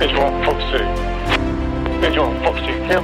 Ninja 0.00 0.44
Fox 0.46 0.58
2. 0.72 0.78
Ninja 2.00 2.42
Fox 2.42 2.58
2 2.60 2.66
kill. 2.88 3.02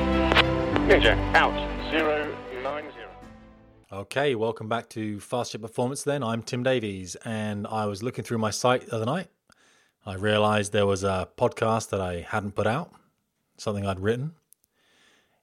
Ninja 0.88 1.34
out. 1.34 1.52
090. 1.92 2.90
Okay, 3.92 4.34
welcome 4.34 4.66
back 4.66 4.88
to 4.88 5.20
Fast 5.20 5.52
Jet 5.52 5.60
Performance 5.60 6.04
then. 6.04 6.22
I'm 6.22 6.42
Tim 6.42 6.62
Davies, 6.62 7.14
and 7.22 7.66
I 7.66 7.84
was 7.84 8.02
looking 8.02 8.24
through 8.24 8.38
my 8.38 8.48
site 8.48 8.86
the 8.86 8.96
other 8.96 9.04
night. 9.04 9.26
I 10.06 10.14
realized 10.14 10.72
there 10.72 10.86
was 10.86 11.04
a 11.04 11.28
podcast 11.36 11.90
that 11.90 12.00
I 12.00 12.22
hadn't 12.26 12.54
put 12.54 12.66
out, 12.66 12.90
something 13.58 13.84
I'd 13.84 14.00
written, 14.00 14.32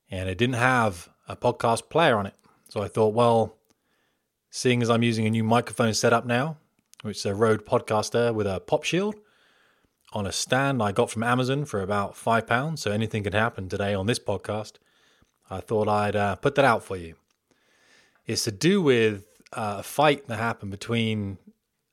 and 0.09 0.27
it 0.27 0.39
didn't 0.39 0.55
have 0.55 1.09
a 1.27 1.35
podcast 1.35 1.87
player 1.87 2.17
on 2.17 2.25
it. 2.25 2.33
So 2.69 2.81
I 2.81 2.87
thought, 2.87 3.13
well, 3.13 3.57
seeing 4.49 4.81
as 4.81 4.89
I'm 4.89 5.03
using 5.03 5.27
a 5.27 5.29
new 5.29 5.43
microphone 5.43 5.93
setup 5.93 6.25
now, 6.25 6.57
which 7.03 7.17
is 7.17 7.27
a 7.27 7.35
Rode 7.35 7.63
Podcaster 7.63 8.33
with 8.33 8.47
a 8.47 8.59
pop 8.59 8.83
shield 8.83 9.13
on 10.13 10.27
a 10.27 10.31
stand 10.31 10.81
I 10.81 10.91
got 10.91 11.09
from 11.09 11.23
Amazon 11.23 11.65
for 11.65 11.81
about 11.81 12.15
five 12.15 12.47
pounds, 12.47 12.81
so 12.81 12.91
anything 12.91 13.23
could 13.23 13.33
happen 13.33 13.67
today 13.67 13.93
on 13.93 14.05
this 14.05 14.19
podcast. 14.19 14.73
I 15.49 15.59
thought 15.59 15.87
I'd 15.87 16.15
uh, 16.15 16.35
put 16.35 16.55
that 16.55 16.65
out 16.65 16.83
for 16.83 16.95
you. 16.95 17.15
It's 18.25 18.43
to 18.45 18.51
do 18.51 18.81
with 18.81 19.25
uh, 19.51 19.77
a 19.79 19.83
fight 19.83 20.27
that 20.27 20.37
happened 20.37 20.71
between 20.71 21.37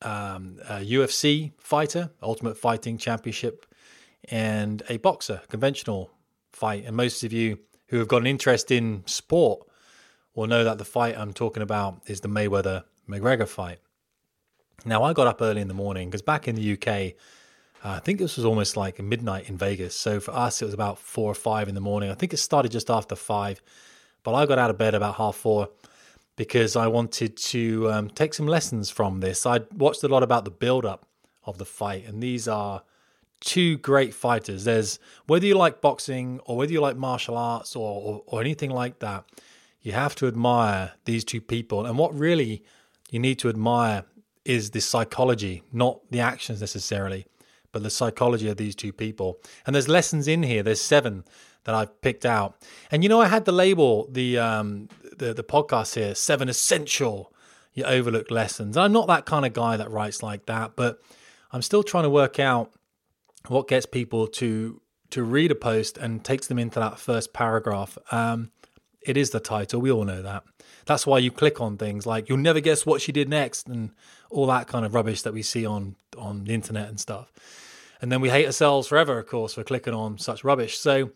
um, 0.02 0.58
a 0.68 0.78
UFC 0.78 1.52
fighter, 1.58 2.10
Ultimate 2.22 2.56
Fighting 2.56 2.98
Championship, 2.98 3.66
and 4.30 4.82
a 4.88 4.98
boxer, 4.98 5.40
conventional 5.48 6.10
fight. 6.52 6.84
And 6.86 6.94
most 6.94 7.24
of 7.24 7.32
you 7.32 7.58
who 7.88 7.98
have 7.98 8.08
got 8.08 8.18
an 8.18 8.26
interest 8.26 8.70
in 8.70 9.02
sport 9.06 9.66
will 10.34 10.46
know 10.46 10.62
that 10.62 10.78
the 10.78 10.84
fight 10.84 11.18
I'm 11.18 11.32
talking 11.32 11.62
about 11.62 12.02
is 12.06 12.20
the 12.20 12.28
Mayweather 12.28 12.84
McGregor 13.08 13.48
fight. 13.48 13.78
Now, 14.84 15.02
I 15.02 15.12
got 15.12 15.26
up 15.26 15.42
early 15.42 15.60
in 15.60 15.68
the 15.68 15.74
morning 15.74 16.08
because 16.08 16.22
back 16.22 16.48
in 16.48 16.54
the 16.54 16.72
UK, 16.72 17.14
I 17.82 17.98
think 17.98 18.18
this 18.18 18.36
was 18.36 18.44
almost 18.44 18.76
like 18.76 19.00
midnight 19.02 19.48
in 19.48 19.56
Vegas. 19.56 19.94
So 19.94 20.20
for 20.20 20.32
us, 20.32 20.60
it 20.60 20.66
was 20.66 20.74
about 20.74 20.98
four 20.98 21.30
or 21.30 21.34
five 21.34 21.68
in 21.68 21.74
the 21.74 21.80
morning. 21.80 22.10
I 22.10 22.14
think 22.14 22.32
it 22.34 22.36
started 22.36 22.70
just 22.70 22.90
after 22.90 23.16
five, 23.16 23.62
but 24.22 24.34
I 24.34 24.44
got 24.46 24.58
out 24.58 24.70
of 24.70 24.76
bed 24.76 24.94
about 24.94 25.14
half 25.14 25.36
four 25.36 25.70
because 26.36 26.76
I 26.76 26.86
wanted 26.88 27.36
to 27.36 27.90
um, 27.90 28.10
take 28.10 28.34
some 28.34 28.46
lessons 28.46 28.90
from 28.90 29.20
this. 29.20 29.46
I 29.46 29.60
watched 29.76 30.02
a 30.02 30.08
lot 30.08 30.22
about 30.22 30.44
the 30.44 30.50
build 30.50 30.84
up 30.84 31.06
of 31.44 31.58
the 31.58 31.64
fight, 31.64 32.06
and 32.06 32.22
these 32.22 32.46
are 32.46 32.82
two 33.40 33.78
great 33.78 34.14
fighters. 34.14 34.64
There's 34.64 34.98
whether 35.26 35.46
you 35.46 35.54
like 35.54 35.80
boxing 35.80 36.40
or 36.44 36.56
whether 36.56 36.72
you 36.72 36.80
like 36.80 36.96
martial 36.96 37.36
arts 37.36 37.74
or, 37.74 38.02
or, 38.02 38.22
or 38.26 38.40
anything 38.40 38.70
like 38.70 38.98
that, 38.98 39.24
you 39.80 39.92
have 39.92 40.14
to 40.16 40.26
admire 40.26 40.92
these 41.06 41.24
two 41.24 41.40
people. 41.40 41.86
And 41.86 41.96
what 41.96 42.14
really 42.14 42.62
you 43.10 43.18
need 43.18 43.38
to 43.38 43.48
admire 43.48 44.04
is 44.44 44.70
the 44.70 44.80
psychology, 44.80 45.62
not 45.72 46.00
the 46.10 46.20
actions 46.20 46.60
necessarily, 46.60 47.26
but 47.72 47.82
the 47.82 47.90
psychology 47.90 48.48
of 48.48 48.56
these 48.56 48.74
two 48.74 48.92
people. 48.92 49.40
And 49.66 49.74
there's 49.74 49.88
lessons 49.88 50.26
in 50.28 50.42
here. 50.42 50.62
There's 50.62 50.80
seven 50.80 51.24
that 51.64 51.74
I've 51.74 52.00
picked 52.00 52.24
out. 52.24 52.56
And 52.90 53.02
you 53.02 53.08
know, 53.08 53.20
I 53.20 53.28
had 53.28 53.44
the 53.44 53.52
label 53.52 54.08
the 54.10 54.38
um, 54.38 54.88
the 55.16 55.34
the 55.34 55.44
podcast 55.44 55.94
here, 55.94 56.14
seven 56.14 56.48
essential 56.48 57.32
you 57.72 57.84
overlooked 57.84 58.30
lessons. 58.30 58.76
I'm 58.76 58.92
not 58.92 59.06
that 59.08 59.26
kind 59.26 59.46
of 59.46 59.52
guy 59.52 59.76
that 59.76 59.90
writes 59.90 60.22
like 60.22 60.46
that, 60.46 60.72
but 60.76 61.00
I'm 61.52 61.62
still 61.62 61.82
trying 61.82 62.04
to 62.04 62.10
work 62.10 62.38
out 62.40 62.72
what 63.48 63.68
gets 63.68 63.86
people 63.86 64.26
to 64.26 64.80
to 65.10 65.22
read 65.24 65.50
a 65.50 65.56
post 65.56 65.98
and 65.98 66.24
takes 66.24 66.46
them 66.46 66.58
into 66.58 66.78
that 66.78 66.98
first 66.98 67.32
paragraph. 67.32 67.98
Um, 68.12 68.50
it 69.02 69.16
is 69.16 69.30
the 69.30 69.40
title. 69.40 69.80
We 69.80 69.90
all 69.90 70.04
know 70.04 70.22
that. 70.22 70.44
That's 70.86 71.06
why 71.06 71.18
you 71.18 71.30
click 71.30 71.60
on 71.60 71.76
things 71.76 72.06
like 72.06 72.28
you'll 72.28 72.38
never 72.38 72.60
guess 72.60 72.84
what 72.84 73.00
she 73.00 73.12
did 73.12 73.28
next 73.28 73.66
and 73.68 73.90
all 74.30 74.46
that 74.46 74.66
kind 74.66 74.84
of 74.84 74.94
rubbish 74.94 75.22
that 75.22 75.32
we 75.32 75.42
see 75.42 75.66
on 75.66 75.96
on 76.20 76.44
the 76.44 76.54
internet 76.54 76.88
and 76.88 77.00
stuff. 77.00 77.32
And 78.00 78.10
then 78.10 78.20
we 78.20 78.30
hate 78.30 78.46
ourselves 78.46 78.88
forever, 78.88 79.18
of 79.18 79.26
course, 79.26 79.54
for 79.54 79.64
clicking 79.64 79.94
on 79.94 80.18
such 80.18 80.44
rubbish. 80.44 80.78
So 80.78 81.10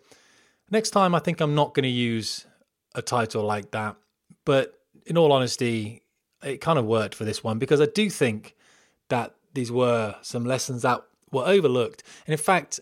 next 0.71 0.91
time, 0.91 1.15
I 1.15 1.19
think 1.19 1.41
I'm 1.41 1.55
not 1.55 1.75
going 1.75 1.85
to 1.85 1.89
use 1.89 2.47
a 2.95 3.03
title 3.03 3.45
like 3.45 3.71
that. 3.71 3.97
But 4.45 4.75
in 5.07 5.17
all 5.17 5.33
honesty, 5.33 6.03
it 6.43 6.61
kind 6.61 6.79
of 6.79 6.85
worked 6.85 7.15
for 7.15 7.25
this 7.25 7.43
one 7.43 7.59
because 7.59 7.81
I 7.81 7.87
do 7.87 8.11
think 8.11 8.55
that 9.09 9.35
these 9.55 9.73
were 9.73 10.17
some 10.23 10.45
lessons 10.45 10.83
that 10.83 11.01
were 11.31 11.45
overlooked. 11.47 12.03
And 12.27 12.33
in 12.33 12.39
fact, 12.39 12.81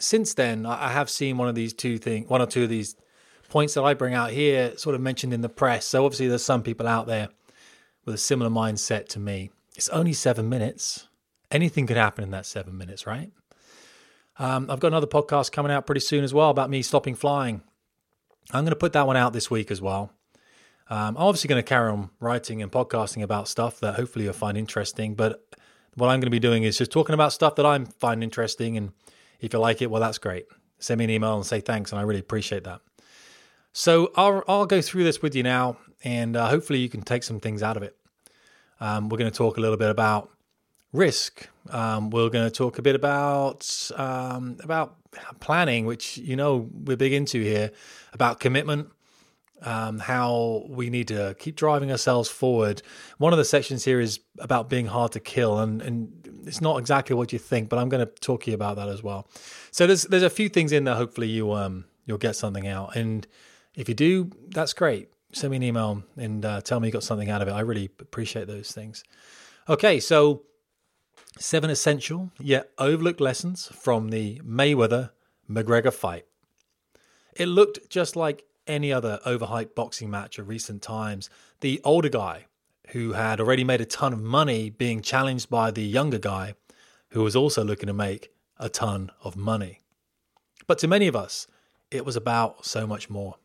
since 0.00 0.34
then, 0.34 0.66
I 0.66 0.90
have 0.90 1.08
seen 1.08 1.38
one 1.38 1.48
of 1.48 1.54
these 1.54 1.72
two 1.72 1.98
things, 1.98 2.28
one 2.28 2.42
or 2.42 2.46
two 2.46 2.64
of 2.64 2.68
these 2.68 2.96
points 3.48 3.74
that 3.74 3.84
I 3.84 3.94
bring 3.94 4.14
out 4.14 4.30
here 4.30 4.76
sort 4.76 4.94
of 4.94 5.00
mentioned 5.00 5.32
in 5.32 5.40
the 5.40 5.48
press. 5.48 5.86
So 5.86 6.04
obviously, 6.04 6.28
there's 6.28 6.44
some 6.44 6.62
people 6.62 6.88
out 6.88 7.06
there 7.06 7.28
with 8.04 8.14
a 8.14 8.18
similar 8.18 8.50
mindset 8.50 9.08
to 9.08 9.20
me. 9.20 9.50
It's 9.76 9.88
only 9.90 10.12
seven 10.12 10.48
minutes. 10.48 11.06
Anything 11.50 11.86
could 11.86 11.96
happen 11.96 12.24
in 12.24 12.30
that 12.30 12.46
seven 12.46 12.76
minutes, 12.76 13.06
right? 13.06 13.30
Um, 14.38 14.70
I've 14.70 14.80
got 14.80 14.88
another 14.88 15.06
podcast 15.06 15.52
coming 15.52 15.72
out 15.72 15.86
pretty 15.86 16.00
soon 16.00 16.24
as 16.24 16.34
well 16.34 16.50
about 16.50 16.70
me 16.70 16.82
stopping 16.82 17.14
flying. 17.14 17.62
I'm 18.52 18.64
going 18.64 18.70
to 18.70 18.76
put 18.76 18.92
that 18.92 19.06
one 19.06 19.16
out 19.16 19.32
this 19.32 19.50
week 19.50 19.70
as 19.70 19.80
well. 19.80 20.12
Um, 20.88 21.16
I'm 21.16 21.16
obviously 21.16 21.48
going 21.48 21.62
to 21.62 21.68
carry 21.68 21.90
on 21.90 22.10
writing 22.20 22.62
and 22.62 22.70
podcasting 22.70 23.22
about 23.22 23.48
stuff 23.48 23.80
that 23.80 23.94
hopefully 23.94 24.24
you'll 24.24 24.34
find 24.34 24.56
interesting. 24.56 25.14
But 25.14 25.42
what 25.94 26.08
I'm 26.08 26.20
going 26.20 26.26
to 26.26 26.30
be 26.30 26.38
doing 26.38 26.62
is 26.62 26.78
just 26.78 26.92
talking 26.92 27.14
about 27.14 27.32
stuff 27.32 27.56
that 27.56 27.66
I 27.66 27.84
find 27.98 28.22
interesting. 28.22 28.76
And 28.76 28.92
if 29.40 29.52
you 29.52 29.58
like 29.58 29.82
it, 29.82 29.90
well, 29.90 30.00
that's 30.00 30.18
great. 30.18 30.46
Send 30.78 30.98
me 30.98 31.04
an 31.04 31.10
email 31.10 31.34
and 31.36 31.46
say 31.46 31.60
thanks, 31.60 31.90
and 31.90 31.98
I 31.98 32.02
really 32.02 32.20
appreciate 32.20 32.64
that. 32.64 32.82
So 33.72 34.12
I'll, 34.14 34.44
I'll 34.46 34.66
go 34.66 34.80
through 34.80 35.04
this 35.04 35.22
with 35.22 35.34
you 35.34 35.42
now, 35.42 35.78
and 36.04 36.36
uh, 36.36 36.48
hopefully 36.48 36.78
you 36.78 36.88
can 36.88 37.02
take 37.02 37.22
some 37.22 37.40
things 37.40 37.62
out 37.62 37.76
of 37.76 37.82
it. 37.82 37.96
Um, 38.78 39.08
we're 39.08 39.18
going 39.18 39.30
to 39.30 39.36
talk 39.36 39.56
a 39.56 39.60
little 39.60 39.78
bit 39.78 39.90
about 39.90 40.30
risk. 40.96 41.48
Um, 41.70 42.10
we're 42.10 42.30
going 42.30 42.46
to 42.46 42.50
talk 42.50 42.78
a 42.78 42.82
bit 42.82 42.94
about 42.94 43.90
um, 43.96 44.56
about 44.62 44.96
planning, 45.40 45.86
which 45.86 46.18
you 46.18 46.36
know 46.36 46.68
we're 46.72 46.96
big 46.96 47.12
into 47.12 47.42
here, 47.42 47.70
about 48.12 48.40
commitment, 48.40 48.88
um, 49.62 49.98
how 49.98 50.64
we 50.68 50.90
need 50.90 51.08
to 51.08 51.36
keep 51.38 51.56
driving 51.56 51.90
ourselves 51.90 52.28
forward. 52.28 52.82
One 53.18 53.32
of 53.32 53.38
the 53.38 53.44
sections 53.44 53.84
here 53.84 54.00
is 54.00 54.20
about 54.38 54.68
being 54.68 54.86
hard 54.86 55.12
to 55.12 55.20
kill, 55.20 55.58
and, 55.58 55.82
and 55.82 56.44
it's 56.46 56.60
not 56.60 56.78
exactly 56.78 57.14
what 57.16 57.32
you 57.32 57.38
think, 57.38 57.68
but 57.68 57.78
I'm 57.78 57.88
going 57.88 58.06
to 58.06 58.12
talk 58.20 58.44
to 58.44 58.50
you 58.50 58.54
about 58.54 58.76
that 58.76 58.88
as 58.88 59.02
well. 59.02 59.28
So 59.70 59.86
there's 59.86 60.04
there's 60.04 60.22
a 60.22 60.30
few 60.30 60.48
things 60.48 60.72
in 60.72 60.84
there. 60.84 60.94
Hopefully 60.94 61.28
you 61.28 61.52
um 61.52 61.84
you'll 62.04 62.18
get 62.18 62.36
something 62.36 62.66
out, 62.66 62.96
and 62.96 63.26
if 63.74 63.88
you 63.88 63.94
do, 63.94 64.30
that's 64.48 64.72
great. 64.72 65.10
Send 65.32 65.50
me 65.50 65.56
an 65.58 65.62
email 65.64 66.02
and 66.16 66.44
uh, 66.44 66.60
tell 66.62 66.80
me 66.80 66.88
you 66.88 66.92
got 66.92 67.02
something 67.02 67.28
out 67.28 67.42
of 67.42 67.48
it. 67.48 67.50
I 67.50 67.60
really 67.60 67.90
appreciate 68.00 68.46
those 68.46 68.72
things. 68.72 69.04
Okay, 69.68 70.00
so 70.00 70.44
seven 71.38 71.70
essential 71.70 72.30
yet 72.38 72.70
overlooked 72.78 73.20
lessons 73.20 73.66
from 73.68 74.08
the 74.08 74.40
Mayweather 74.44 75.10
McGregor 75.48 75.92
fight. 75.92 76.26
It 77.34 77.46
looked 77.46 77.90
just 77.90 78.16
like 78.16 78.44
any 78.66 78.92
other 78.92 79.20
overhyped 79.26 79.74
boxing 79.74 80.10
match 80.10 80.38
of 80.38 80.48
recent 80.48 80.82
times. 80.82 81.30
The 81.60 81.80
older 81.84 82.08
guy, 82.08 82.46
who 82.88 83.12
had 83.12 83.40
already 83.40 83.64
made 83.64 83.80
a 83.80 83.86
ton 83.86 84.12
of 84.12 84.22
money, 84.22 84.70
being 84.70 85.02
challenged 85.02 85.50
by 85.50 85.70
the 85.70 85.82
younger 85.82 86.18
guy, 86.18 86.54
who 87.10 87.22
was 87.22 87.36
also 87.36 87.62
looking 87.62 87.86
to 87.86 87.92
make 87.92 88.30
a 88.58 88.68
ton 88.68 89.10
of 89.22 89.36
money. 89.36 89.80
But 90.66 90.78
to 90.78 90.88
many 90.88 91.06
of 91.06 91.16
us, 91.16 91.46
it 91.90 92.04
was 92.04 92.16
about 92.16 92.66
so 92.66 92.86
much 92.86 93.08
more. 93.08 93.36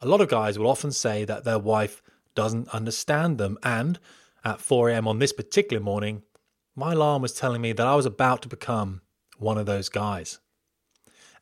A 0.00 0.06
lot 0.06 0.20
of 0.20 0.28
guys 0.28 0.58
will 0.58 0.68
often 0.68 0.92
say 0.92 1.24
that 1.24 1.44
their 1.44 1.58
wife 1.58 2.02
doesn't 2.34 2.68
understand 2.68 3.38
them, 3.38 3.58
and 3.62 3.98
at 4.44 4.60
4 4.60 4.90
a.m. 4.90 5.08
on 5.08 5.18
this 5.18 5.32
particular 5.32 5.82
morning, 5.82 6.22
my 6.76 6.92
alarm 6.92 7.22
was 7.22 7.32
telling 7.32 7.60
me 7.60 7.72
that 7.72 7.86
I 7.86 7.94
was 7.94 8.06
about 8.06 8.42
to 8.42 8.48
become 8.48 9.00
one 9.38 9.58
of 9.58 9.66
those 9.66 9.88
guys. 9.88 10.38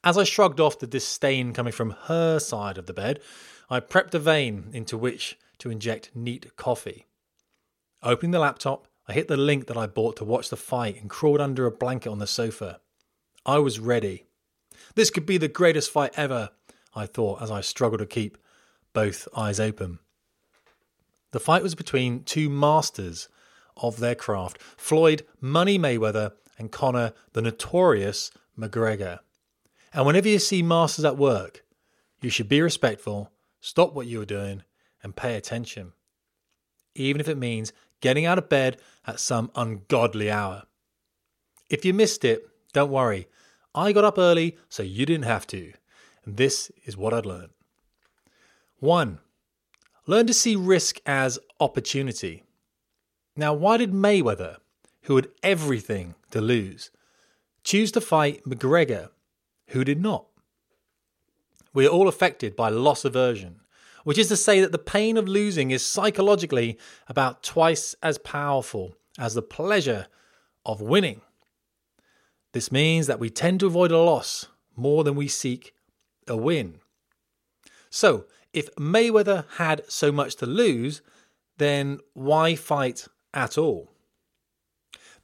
As 0.05 0.19
I 0.19 0.25
shrugged 0.25 0.61
off 0.61 0.79
the 0.79 0.87
disdain 0.87 1.53
coming 1.53 1.73
from 1.73 1.97
her 2.05 2.39
side 2.39 2.77
of 2.77 2.87
the 2.87 2.93
bed, 2.93 3.21
I 3.71 3.81
prepped 3.81 4.15
a 4.15 4.19
vein 4.19 4.71
into 4.73 4.99
which 4.99 5.39
to 5.59 5.71
inject 5.71 6.11
neat 6.15 6.57
coffee. 6.57 7.07
Opening 8.03 8.33
the 8.33 8.41
laptop, 8.41 8.89
I 9.09 9.13
hit 9.13 9.29
the 9.29 9.37
link 9.37 9.67
that 9.69 9.77
I 9.77 9.87
bought 9.87 10.17
to 10.17 10.25
watch 10.25 10.49
the 10.49 10.57
fight 10.57 11.01
and 11.01 11.09
crawled 11.09 11.41
under 11.41 11.67
a 11.67 11.71
blanket 11.71 12.11
on 12.11 12.19
the 12.19 12.27
sofa. 12.27 12.81
I 13.47 13.59
was 13.59 13.79
ready. 13.79 14.27
This 14.95 15.11
could 15.11 15.27
be 15.27 15.39
the 15.39 15.49
greatest 15.49 15.91
fight 15.91 16.13
ever, 16.17 16.51
I 16.95 17.07
thought 17.07 17.41
as 17.41 17.51
I 17.51 17.61
struggled 17.61 18.01
to 18.01 18.07
keep 18.07 18.39
both 18.93 19.29
eyes 19.37 19.59
open. 19.59 20.01
The 21.31 21.41
fight 21.41 21.63
was 21.63 21.75
between 21.75 22.25
two 22.25 22.51
masters 22.51 23.29
of 23.77 23.99
their 23.99 24.15
craft 24.15 24.59
Floyd 24.77 25.23
Money 25.41 25.79
Mayweather 25.79 26.33
and 26.59 26.71
Conor 26.71 27.13
the 27.33 27.43
notorious 27.43 28.31
McGregor. 28.59 29.21
And 29.93 30.07
whenever 30.07 30.29
you 30.29 30.39
see 30.39 30.63
masters 30.63 31.05
at 31.05 31.19
work, 31.19 31.65
you 32.21 32.31
should 32.31 32.49
be 32.49 32.63
respectful, 32.63 33.31
stop 33.61 33.95
what 33.95 34.07
you're 34.07 34.25
doing, 34.25 34.63
and 35.03 35.17
pay 35.17 35.37
attention. 35.37 35.93
Even 36.95 37.21
if 37.21 37.29
it 37.29 37.39
means 37.39 37.73
getting 38.01 38.27
out 38.27 38.39
of 38.39 38.49
bed 38.49 38.79
at 39.07 39.21
some 39.21 39.51
ungodly 39.55 40.31
hour. 40.31 40.65
If 41.69 41.85
you 41.85 41.95
missed 41.95 42.25
it, 42.25 42.47
don't 42.73 42.91
worry. 42.91 43.29
I 43.75 43.93
got 43.93 44.05
up 44.05 44.19
early 44.19 44.59
so 44.69 44.83
you 44.83 45.07
didn't 45.07 45.25
have 45.25 45.47
to. 45.49 45.73
And 46.25 46.37
this 46.37 46.71
is 46.85 46.97
what 46.97 47.15
I'd 47.15 47.27
learned. 47.27 47.51
1. 48.81 49.19
Learn 50.07 50.27
to 50.27 50.35
see 50.35 50.57
risk 50.57 51.01
as 51.07 51.39
opportunity. 51.61 52.43
Now, 53.37 53.55
why 53.55 53.79
did 53.79 53.93
Mayweather, 53.93 54.57
who 55.03 55.17
had 55.17 55.29
everything 55.43 56.15
to 56.31 56.41
lose, 56.41 56.91
choose 57.65 57.93
to 57.93 58.01
fight 58.01 58.45
McGregor, 58.45 59.11
who 59.69 59.85
did 59.85 60.01
not. 60.01 60.27
We 61.73 61.87
are 61.87 61.91
all 61.91 62.09
affected 62.09 62.55
by 62.55 62.69
loss 62.69 63.05
aversion, 63.05 63.61
which 64.05 64.19
is 64.19 64.29
to 64.29 64.37
say 64.37 64.61
that 64.61 64.73
the 64.73 64.79
pain 64.79 65.17
of 65.17 65.29
losing 65.29 65.71
is 65.71 65.85
psychologically 65.85 66.79
about 67.09 67.43
twice 67.43 67.95
as 68.03 68.19
powerful 68.19 68.97
as 69.19 69.35
the 69.35 69.43
pleasure 69.43 70.07
of 70.67 70.81
winning. 70.81 71.23
This 72.53 72.71
means 72.71 73.07
that 73.07 73.21
we 73.21 73.31
tend 73.31 73.61
to 73.61 73.67
avoid 73.67 73.91
a 73.91 73.99
loss 73.99 74.47
more 74.77 75.05
than 75.05 75.15
we 75.15 75.29
seek 75.29 75.73
a 76.29 76.37
win. 76.37 76.81
So, 77.89 78.27
if 78.53 78.75
Mayweather 78.77 79.47
had 79.57 79.83
so 79.89 80.13
much 80.13 80.37
to 80.37 80.47
lose, 80.47 81.01
then 81.57 82.01
why 82.13 82.55
fight 82.55 83.09
at 83.35 83.57
all? 83.59 83.91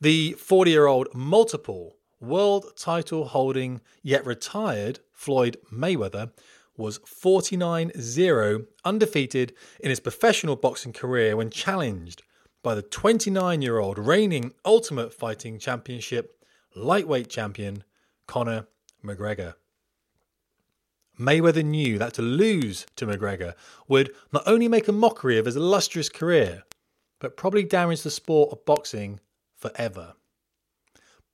The 0.01 0.33
40 0.33 0.71
year 0.71 0.87
old 0.87 1.09
multiple 1.15 1.97
world 2.21 2.73
title 2.77 3.27
holding 3.27 3.81
yet 4.03 4.25
retired 4.27 5.01
Floyd 5.13 5.57
Mayweather 5.73 6.33
was 6.77 7.01
49 7.05 7.93
0 7.99 8.67
undefeated 8.85 9.53
in 9.81 9.91
his 9.91 10.01
professional 10.01 10.57
boxing 10.57 10.93
career 10.93 11.37
when 11.37 11.51
challenged 11.51 12.23
by 12.63 12.75
the 12.75 12.83
29 12.83 13.63
year 13.63 13.79
old 13.79 13.99
reigning 13.99 14.53
Ultimate 14.65 15.13
Fighting 15.13 15.59
Championship 15.59 16.45
lightweight 16.75 17.29
champion 17.29 17.83
Conor 18.27 18.67
McGregor. 19.05 19.55
Mayweather 21.19 21.65
knew 21.65 21.99
that 21.99 22.15
to 22.15 22.23
lose 22.23 22.87
to 22.95 23.07
McGregor 23.07 23.55
would 23.89 24.13
not 24.33 24.45
only 24.47 24.69
make 24.69 24.87
a 24.87 24.93
mockery 24.93 25.39
of 25.39 25.47
his 25.47 25.57
illustrious 25.57 26.09
career, 26.09 26.63
but 27.19 27.37
probably 27.37 27.65
damage 27.65 28.03
the 28.03 28.11
sport 28.11 28.51
of 28.53 28.65
boxing 28.65 29.21
forever. 29.57 30.15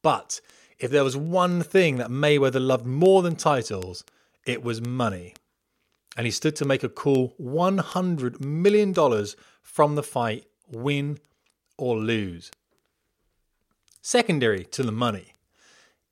But 0.03 0.41
if 0.79 0.91
there 0.91 1.05
was 1.05 1.17
one 1.17 1.63
thing 1.63 1.97
that 1.97 2.11
Mayweather 2.11 2.65
loved 2.65 2.87
more 2.87 3.23
than 3.23 3.37
titles, 3.37 4.05
it 4.47 4.63
was 4.63 4.81
money. 4.81 5.35
And 6.17 6.27
he 6.27 6.31
stood 6.31 6.57
to 6.57 6.65
make 6.65 6.85
a 6.85 6.89
cool 6.89 7.35
$100 7.41 8.41
million 8.41 8.95
from 9.63 9.95
the 9.95 10.03
fight, 10.03 10.47
win 10.71 11.19
or 11.77 11.97
lose. 11.97 12.51
Secondary 14.03 14.65
to 14.67 14.83
the 14.83 14.93
money. 14.93 15.35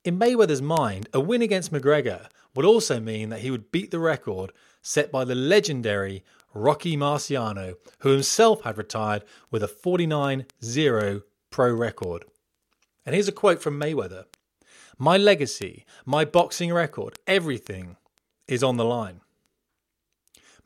In 0.03 0.19
Mayweather's 0.19 0.61
mind, 0.61 1.07
a 1.13 1.19
win 1.19 1.41
against 1.41 1.71
McGregor 1.71 2.27
would 2.55 2.65
also 2.65 2.99
mean 2.99 3.29
that 3.29 3.39
he 3.39 3.51
would 3.51 3.71
beat 3.71 3.91
the 3.91 3.99
record 3.99 4.51
set 4.81 5.11
by 5.11 5.23
the 5.23 5.35
legendary 5.35 6.23
Rocky 6.53 6.95
Marciano, 6.95 7.75
who 7.99 8.09
himself 8.09 8.61
had 8.61 8.77
retired 8.77 9.23
with 9.49 9.63
a 9.63 9.67
49 9.67 10.45
0 10.63 11.21
pro 11.49 11.73
record. 11.73 12.25
And 13.05 13.13
here's 13.15 13.27
a 13.27 13.33
quote 13.33 13.61
from 13.61 13.79
Mayweather 13.79 14.25
My 14.97 15.17
legacy, 15.17 15.85
my 16.05 16.25
boxing 16.25 16.71
record, 16.71 17.15
everything 17.27 17.97
is 18.47 18.63
on 18.63 18.77
the 18.77 18.85
line. 18.85 19.21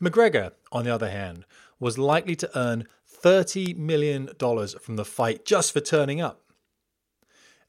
McGregor, 0.02 0.52
on 0.72 0.84
the 0.84 0.94
other 0.94 1.10
hand, 1.10 1.46
was 1.80 1.98
likely 1.98 2.36
to 2.36 2.58
earn 2.58 2.88
$30 3.24 3.76
million 3.78 4.30
from 4.80 4.96
the 4.96 5.06
fight 5.06 5.46
just 5.46 5.72
for 5.72 5.80
turning 5.80 6.22
up. 6.22 6.42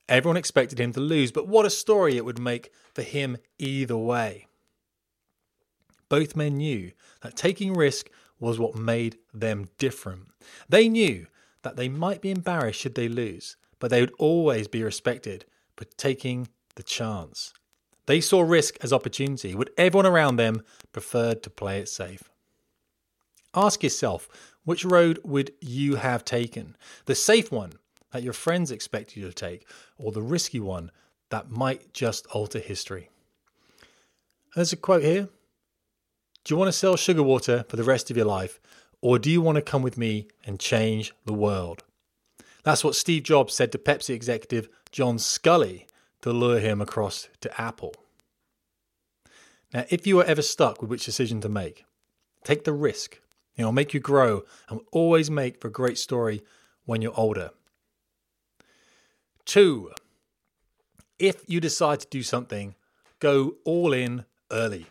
Everyone 0.09 0.37
expected 0.37 0.81
him 0.81 0.93
to 0.93 1.01
lose, 1.01 1.33
but 1.33 1.47
what 1.47 1.67
a 1.67 1.71
story 1.71 2.17
it 2.17 2.25
would 2.25 2.39
make 2.39 2.73
for 2.95 3.03
him 3.03 3.37
either 3.59 3.97
way. 3.97 4.48
Both 6.09 6.37
men 6.37 6.57
knew 6.57 6.93
that 7.23 7.37
taking 7.37 7.75
risk 7.75 8.11
was 8.41 8.59
what 8.59 8.75
made 8.75 9.19
them 9.35 9.69
different. 9.79 10.29
They 10.69 10.89
knew 10.89 11.27
that 11.63 11.77
they 11.77 11.89
might 11.89 12.23
be 12.23 12.31
embarrassed 12.31 12.81
should 12.81 12.95
they 12.95 13.09
lose, 13.09 13.57
but 13.79 13.91
they 13.91 14.01
would 14.01 14.15
always 14.19 14.69
be 14.69 14.83
respected 14.83 15.45
for 15.77 15.85
taking 15.97 16.49
the 16.77 16.83
chance. 16.83 17.53
They 18.07 18.21
saw 18.21 18.41
risk 18.41 18.77
as 18.81 18.93
opportunity, 18.93 19.55
Would 19.55 19.71
everyone 19.77 20.07
around 20.07 20.37
them 20.37 20.63
preferred 20.93 21.43
to 21.43 21.51
play 21.51 21.81
it 21.81 21.89
safe. 21.89 22.31
Ask 23.55 23.83
yourself 23.83 24.29
which 24.65 24.85
road 24.85 25.19
would 25.25 25.53
you 25.61 25.97
have 25.97 26.25
taken? 26.25 26.77
The 27.07 27.15
safe 27.15 27.51
one 27.51 27.73
that 28.13 28.23
your 28.23 28.33
friends 28.33 28.71
expect 28.71 29.17
you 29.17 29.27
to 29.27 29.33
take, 29.33 29.67
or 29.99 30.13
the 30.13 30.23
risky 30.23 30.61
one 30.61 30.91
that 31.31 31.51
might 31.51 31.93
just 31.93 32.27
alter 32.29 32.59
history. 32.59 33.11
There's 34.55 34.73
a 34.73 34.77
quote 34.77 35.03
here 35.03 35.29
Do 36.49 36.55
you 36.55 36.59
want 36.59 36.69
to 36.69 36.79
sell 36.79 36.97
sugar 36.97 37.23
water 37.23 37.67
for 37.69 37.77
the 37.77 37.85
rest 37.85 38.11
of 38.11 38.17
your 38.17 38.25
life, 38.25 38.59
or 39.03 39.19
do 39.19 39.31
you 39.31 39.43
want 39.43 39.57
to 39.57 39.63
come 39.63 39.83
with 39.83 39.99
me 39.99 40.29
and 40.47 40.59
change 40.59 41.13
the 41.27 41.35
world? 41.35 41.85
That's 42.63 42.83
what 42.83 42.95
Steve 42.95 43.25
Jobs 43.25 43.53
said 43.53 43.71
to 43.73 43.79
Pepsi 43.79 44.15
executive 44.15 44.71
John 44.91 45.19
Sculley 45.19 45.85
to 46.23 46.33
lure 46.33 46.59
him 46.59 46.81
across 46.81 47.29
to 47.43 47.61
Apple. 47.61 47.95
Now, 49.75 49.85
if 49.91 50.07
you 50.07 50.19
are 50.21 50.25
ever 50.25 50.41
stuck 50.41 50.81
with 50.81 50.89
which 50.89 51.05
decision 51.05 51.43
to 51.43 51.51
make, 51.51 51.85
take 52.45 52.65
the 52.65 52.73
risk. 52.73 53.21
It'll 53.59 53.71
make 53.71 53.93
you 53.93 54.01
grow 54.01 54.45
and 54.71 54.79
will 54.79 54.87
always 54.91 55.31
make 55.31 55.61
for 55.61 55.69
a 55.69 55.71
great 55.71 55.99
story 55.99 56.43
when 56.87 57.03
you're 57.03 57.13
older. 57.15 57.51
Two, 59.45 59.93
if 61.19 61.43
you 61.47 61.61
decide 61.61 62.01
to 62.01 62.07
do 62.09 62.23
something, 62.23 62.75
go 63.21 63.57
all 63.67 63.93
in 63.93 64.25
early. 64.51 64.87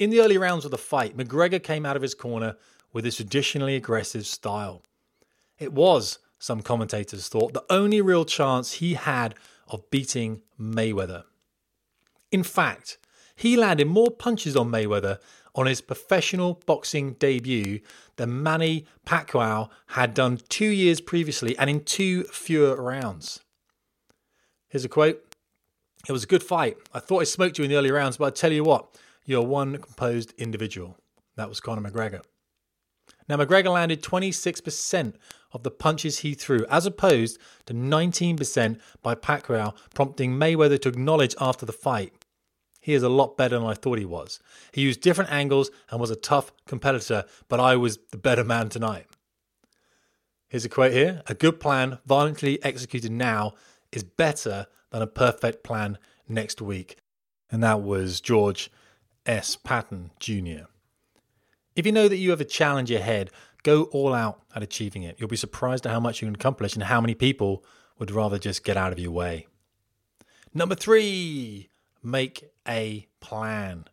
In 0.00 0.08
the 0.08 0.20
early 0.20 0.38
rounds 0.38 0.64
of 0.64 0.70
the 0.70 0.78
fight, 0.78 1.14
McGregor 1.14 1.62
came 1.62 1.84
out 1.84 1.94
of 1.94 2.00
his 2.00 2.14
corner 2.14 2.56
with 2.90 3.04
his 3.04 3.16
traditionally 3.16 3.76
aggressive 3.76 4.26
style. 4.26 4.82
It 5.58 5.74
was, 5.74 6.18
some 6.38 6.62
commentators 6.62 7.28
thought, 7.28 7.52
the 7.52 7.66
only 7.68 8.00
real 8.00 8.24
chance 8.24 8.72
he 8.72 8.94
had 8.94 9.34
of 9.68 9.90
beating 9.90 10.40
Mayweather. 10.58 11.24
In 12.32 12.42
fact, 12.42 12.96
he 13.36 13.58
landed 13.58 13.88
more 13.88 14.10
punches 14.10 14.56
on 14.56 14.70
Mayweather 14.70 15.18
on 15.54 15.66
his 15.66 15.82
professional 15.82 16.62
boxing 16.64 17.12
debut 17.14 17.80
than 18.16 18.42
Manny 18.42 18.86
Pacquiao 19.06 19.68
had 19.88 20.14
done 20.14 20.40
two 20.48 20.64
years 20.64 21.02
previously 21.02 21.58
and 21.58 21.68
in 21.68 21.84
two 21.84 22.24
fewer 22.24 22.80
rounds. 22.80 23.40
Here's 24.70 24.84
a 24.86 24.88
quote 24.88 25.22
It 26.08 26.12
was 26.12 26.24
a 26.24 26.28
good 26.28 26.42
fight. 26.42 26.78
I 26.94 27.00
thought 27.00 27.20
I 27.20 27.24
smoked 27.24 27.58
you 27.58 27.64
in 27.64 27.70
the 27.70 27.76
early 27.76 27.90
rounds, 27.90 28.16
but 28.16 28.24
I 28.24 28.30
tell 28.30 28.52
you 28.52 28.64
what, 28.64 28.96
you're 29.24 29.42
one 29.42 29.78
composed 29.78 30.32
individual. 30.38 30.96
That 31.36 31.48
was 31.48 31.60
Conor 31.60 31.88
McGregor. 31.88 32.22
Now, 33.28 33.36
McGregor 33.36 33.72
landed 33.72 34.02
26% 34.02 35.14
of 35.52 35.62
the 35.62 35.70
punches 35.70 36.18
he 36.18 36.34
threw, 36.34 36.64
as 36.66 36.86
opposed 36.86 37.38
to 37.66 37.74
19% 37.74 38.80
by 39.02 39.14
Pacquiao, 39.14 39.74
prompting 39.94 40.32
Mayweather 40.32 40.80
to 40.82 40.88
acknowledge 40.88 41.34
after 41.40 41.66
the 41.66 41.72
fight. 41.72 42.12
He 42.80 42.94
is 42.94 43.02
a 43.02 43.08
lot 43.08 43.36
better 43.36 43.58
than 43.58 43.66
I 43.66 43.74
thought 43.74 43.98
he 43.98 44.04
was. 44.04 44.40
He 44.72 44.82
used 44.82 45.00
different 45.00 45.30
angles 45.30 45.70
and 45.90 46.00
was 46.00 46.10
a 46.10 46.16
tough 46.16 46.52
competitor, 46.66 47.24
but 47.48 47.60
I 47.60 47.76
was 47.76 47.98
the 48.10 48.18
better 48.18 48.44
man 48.44 48.68
tonight. 48.68 49.06
Here's 50.48 50.64
a 50.64 50.68
quote 50.68 50.92
here 50.92 51.22
A 51.26 51.34
good 51.34 51.60
plan, 51.60 51.98
violently 52.06 52.62
executed 52.64 53.12
now, 53.12 53.54
is 53.92 54.02
better 54.02 54.66
than 54.90 55.02
a 55.02 55.06
perfect 55.06 55.62
plan 55.62 55.98
next 56.28 56.60
week. 56.60 56.96
And 57.50 57.62
that 57.62 57.82
was 57.82 58.20
George 58.20 58.70
S. 59.26 59.56
Patton 59.56 60.10
Jr. 60.18 60.64
If 61.76 61.86
you 61.86 61.92
know 61.92 62.08
that 62.08 62.16
you 62.16 62.30
have 62.30 62.40
a 62.40 62.44
challenge 62.44 62.90
ahead, 62.90 63.30
go 63.62 63.84
all 63.84 64.12
out 64.12 64.42
at 64.54 64.62
achieving 64.62 65.02
it. 65.02 65.16
You'll 65.18 65.28
be 65.28 65.36
surprised 65.36 65.86
at 65.86 65.92
how 65.92 66.00
much 66.00 66.20
you 66.20 66.26
can 66.26 66.34
accomplish 66.34 66.74
and 66.74 66.84
how 66.84 67.00
many 67.00 67.14
people 67.14 67.64
would 67.98 68.10
rather 68.10 68.38
just 68.38 68.64
get 68.64 68.76
out 68.76 68.92
of 68.92 68.98
your 68.98 69.12
way. 69.12 69.46
Number 70.52 70.74
three, 70.74 71.68
make 72.02 72.50
a 72.66 73.06
plan. 73.20 73.84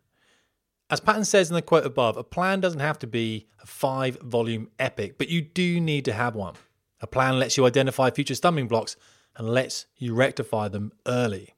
As 0.90 1.00
Patton 1.00 1.24
says 1.24 1.50
in 1.50 1.54
the 1.54 1.62
quote 1.62 1.84
above, 1.84 2.16
a 2.16 2.24
plan 2.24 2.60
doesn't 2.60 2.80
have 2.80 2.98
to 3.00 3.06
be 3.06 3.48
a 3.62 3.66
five 3.66 4.18
volume 4.20 4.70
epic, 4.78 5.18
but 5.18 5.28
you 5.28 5.42
do 5.42 5.80
need 5.80 6.04
to 6.06 6.12
have 6.12 6.34
one. 6.34 6.54
A 7.00 7.06
plan 7.06 7.38
lets 7.38 7.56
you 7.56 7.66
identify 7.66 8.10
future 8.10 8.34
stumbling 8.34 8.66
blocks 8.66 8.96
and 9.36 9.48
lets 9.48 9.86
you 9.96 10.14
rectify 10.14 10.68
them 10.68 10.92
early. 11.06 11.54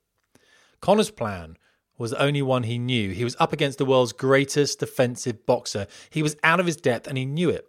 Conor's 0.80 1.10
plan 1.10 1.56
was 2.00 2.12
the 2.12 2.22
only 2.22 2.40
one 2.40 2.62
he 2.62 2.78
knew. 2.78 3.10
He 3.10 3.24
was 3.24 3.36
up 3.38 3.52
against 3.52 3.76
the 3.76 3.84
world's 3.84 4.14
greatest 4.14 4.80
defensive 4.80 5.44
boxer. 5.44 5.86
He 6.08 6.22
was 6.22 6.34
out 6.42 6.58
of 6.58 6.64
his 6.64 6.76
depth 6.76 7.06
and 7.06 7.18
he 7.18 7.26
knew 7.26 7.50
it. 7.50 7.68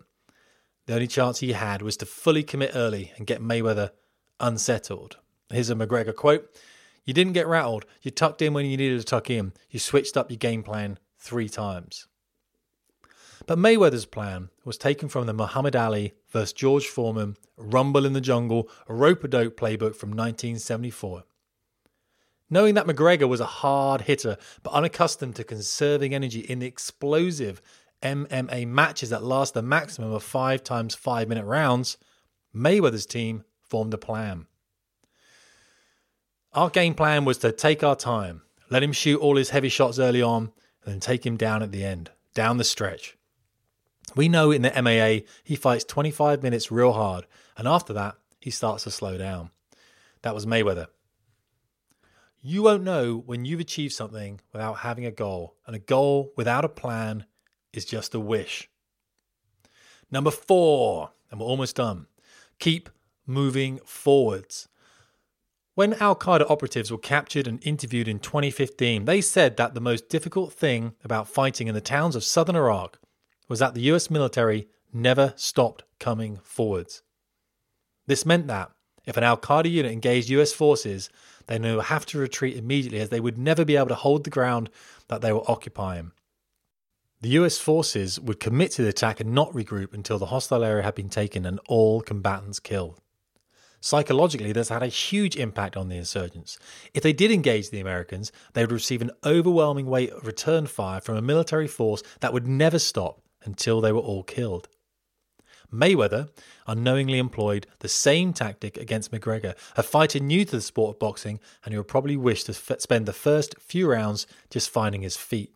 The 0.88 0.94
only 0.94 1.08
chance 1.08 1.40
he 1.40 1.52
had 1.52 1.82
was 1.82 1.98
to 1.98 2.06
fully 2.06 2.42
commit 2.42 2.72
early 2.74 3.12
and 3.18 3.28
get 3.28 3.42
Mayweather 3.42 3.92
unsettled. 4.40 5.18
Here's 5.50 5.70
a 5.70 5.76
McGregor 5.76 6.16
quote 6.16 6.50
You 7.04 7.14
didn't 7.14 7.34
get 7.34 7.46
rattled. 7.46 7.86
You 8.02 8.10
tucked 8.10 8.42
in 8.42 8.54
when 8.54 8.66
you 8.66 8.78
needed 8.78 9.00
to 9.00 9.06
tuck 9.06 9.30
in. 9.30 9.52
You 9.70 9.80
switched 9.80 10.16
up 10.16 10.32
your 10.32 10.38
game 10.38 10.64
plan 10.64 10.98
three 11.20 11.50
times. 11.50 12.08
But 13.48 13.60
Mayweather's 13.60 14.06
plan 14.06 14.50
was 14.64 14.78
taken 14.78 15.10
from 15.10 15.26
the 15.26 15.34
Muhammad 15.34 15.76
Ali 15.76 16.14
vs. 16.30 16.54
George 16.54 16.88
Foreman 16.88 17.36
Rumble 17.58 18.06
in 18.06 18.14
the 18.14 18.22
Jungle 18.22 18.70
rope 18.88 19.26
a 19.26 19.28
dope 19.28 19.58
playbook 19.58 19.98
from 19.98 20.12
1974. 20.12 21.24
Knowing 22.54 22.76
that 22.76 22.86
McGregor 22.86 23.30
was 23.30 23.40
a 23.40 23.46
hard 23.46 24.02
hitter 24.02 24.38
but 24.62 24.74
unaccustomed 24.74 25.38
to 25.38 25.44
conserving 25.44 26.14
energy 26.14 26.42
in 26.42 26.62
explosive 26.62 27.62
MMA 28.04 28.68
matches 28.68 29.10
that 29.10 29.24
last 29.24 29.56
a 29.56 29.62
maximum 29.62 30.12
of 30.12 30.22
five 30.22 30.62
times 30.62 30.94
five 30.94 31.30
minute 31.30 31.46
rounds, 31.46 31.98
Mayweather's 32.54 33.06
team 33.06 33.46
formed 33.62 33.94
a 33.94 33.98
plan. 33.98 34.48
Our 36.54 36.70
game 36.70 36.94
plan 36.94 37.24
was 37.24 37.38
to 37.40 37.54
take 37.54 37.84
our 37.84 37.96
time, 37.96 38.42
let 38.70 38.84
him 38.84 38.92
shoot 38.92 39.22
all 39.22 39.38
his 39.38 39.52
heavy 39.52 39.70
shots 39.70 39.98
early 39.98 40.22
on, 40.22 40.52
and 40.84 40.94
then 40.94 41.00
take 41.00 41.26
him 41.26 41.38
down 41.38 41.64
at 41.64 41.72
the 41.72 41.86
end, 41.86 42.12
down 42.34 42.58
the 42.58 42.66
stretch. 42.66 43.18
We 44.14 44.28
know 44.28 44.52
in 44.52 44.64
the 44.64 44.72
MMA 44.72 45.26
he 45.46 45.56
fights 45.56 45.86
25 45.86 46.44
minutes 46.44 46.70
real 46.70 46.92
hard, 46.92 47.26
and 47.56 47.66
after 47.66 47.94
that, 47.94 48.16
he 48.42 48.52
starts 48.52 48.84
to 48.84 48.92
slow 48.92 49.18
down. 49.18 49.52
That 50.24 50.36
was 50.36 50.46
Mayweather. 50.46 50.88
You 52.44 52.64
won't 52.64 52.84
know 52.84 53.22
when 53.26 53.46
you've 53.46 53.60
achieved 53.60 53.94
something 53.94 54.42
without 54.52 54.80
having 54.80 55.06
a 55.06 55.12
goal, 55.12 55.58
and 55.68 55.76
a 55.76 55.80
goal 55.80 56.34
without 56.36 56.66
a 56.66 56.70
plan 56.70 57.26
is 57.72 57.86
just 57.86 58.16
a 58.16 58.20
wish. 58.20 58.68
Number 60.10 60.32
four, 60.32 61.12
and 61.30 61.40
we're 61.40 61.46
almost 61.46 61.76
done. 61.76 62.08
Keep 62.58 62.90
moving 63.28 63.80
forwards. 63.86 64.68
When 65.76 65.94
Al 65.96 66.16
Qaeda 66.16 66.50
operatives 66.50 66.92
were 66.92 66.98
captured 66.98 67.48
and 67.48 67.64
interviewed 67.64 68.08
in 68.08 68.20
2015, 68.20 69.06
they 69.06 69.22
said 69.22 69.56
that 69.58 69.76
the 69.76 69.80
most 69.80 70.10
difficult 70.10 70.52
thing 70.52 70.94
about 71.04 71.28
fighting 71.28 71.68
in 71.68 71.76
the 71.76 71.80
towns 71.80 72.16
of 72.16 72.24
southern 72.24 72.56
Iraq 72.56 73.00
was 73.48 73.60
that 73.60 73.76
the 73.76 73.82
US 73.94 74.10
military 74.10 74.68
never 74.92 75.34
stopped 75.36 75.84
coming 76.00 76.40
forwards. 76.44 77.04
This 78.08 78.26
meant 78.26 78.48
that 78.48 78.72
if 79.06 79.16
an 79.16 79.24
Al 79.24 79.38
Qaeda 79.38 79.70
unit 79.70 79.92
engaged 79.92 80.30
US 80.30 80.54
forces, 80.54 81.10
they 81.52 81.60
knew 81.60 81.76
would 81.76 81.86
have 81.88 82.06
to 82.06 82.18
retreat 82.18 82.56
immediately 82.56 83.02
as 83.02 83.10
they 83.10 83.20
would 83.20 83.38
never 83.38 83.66
be 83.66 83.76
able 83.76 83.90
to 83.90 83.96
hold 83.96 84.24
the 84.24 84.30
ground 84.30 84.70
that 85.10 85.20
they 85.20 85.34
were 85.34 85.52
occupying. 85.52 86.14
The 87.20 87.30
US 87.42 87.58
forces 87.58 88.18
would 88.22 88.40
commit 88.40 88.72
to 88.72 88.84
the 88.84 88.88
attack 88.88 89.20
and 89.20 89.34
not 89.34 89.52
regroup 89.52 89.94
until 89.94 90.18
the 90.18 90.28
hostile 90.28 90.64
area 90.64 90.84
had 90.84 90.96
been 90.96 91.10
taken 91.10 91.46
and 91.46 91.60
all 91.68 92.00
combatants 92.00 92.62
killed. 92.62 93.02
Psychologically, 93.82 94.54
this 94.54 94.70
had 94.70 94.82
a 94.82 94.88
huge 94.88 95.36
impact 95.36 95.76
on 95.76 95.90
the 95.90 95.98
insurgents. 95.98 96.58
If 96.94 97.04
they 97.04 97.12
did 97.12 97.32
engage 97.32 97.70
the 97.70 97.82
Americans, 97.82 98.32
they 98.54 98.64
would 98.64 98.72
receive 98.72 99.02
an 99.02 99.12
overwhelming 99.26 99.88
weight 99.88 100.12
of 100.12 100.26
return 100.26 100.68
fire 100.68 101.02
from 101.02 101.18
a 101.18 101.22
military 101.22 101.68
force 101.68 102.02
that 102.22 102.32
would 102.32 102.48
never 102.48 102.80
stop 102.80 103.20
until 103.44 103.82
they 103.82 103.92
were 103.92 104.00
all 104.00 104.24
killed. 104.24 104.70
Mayweather 105.74 106.30
unknowingly 106.68 107.18
employed 107.18 107.68
the 107.80 107.88
same 107.88 108.34
tactic 108.34 108.78
against 108.78 109.12
McGregor, 109.12 109.56
a 109.76 109.84
fighter 109.84 110.20
new 110.20 110.46
to 110.46 110.52
the 110.52 110.62
sport 110.62 110.96
of 110.96 111.00
boxing 111.00 111.40
and 111.64 111.74
who 111.74 111.80
would 111.80 111.88
probably 111.88 112.18
wish 112.18 112.44
to 112.46 112.52
f- 112.52 112.80
spend 112.80 113.06
the 113.06 113.14
first 113.14 113.56
few 113.60 113.90
rounds 113.90 114.28
just 114.50 114.70
finding 114.70 115.02
his 115.02 115.16
feet. 115.16 115.54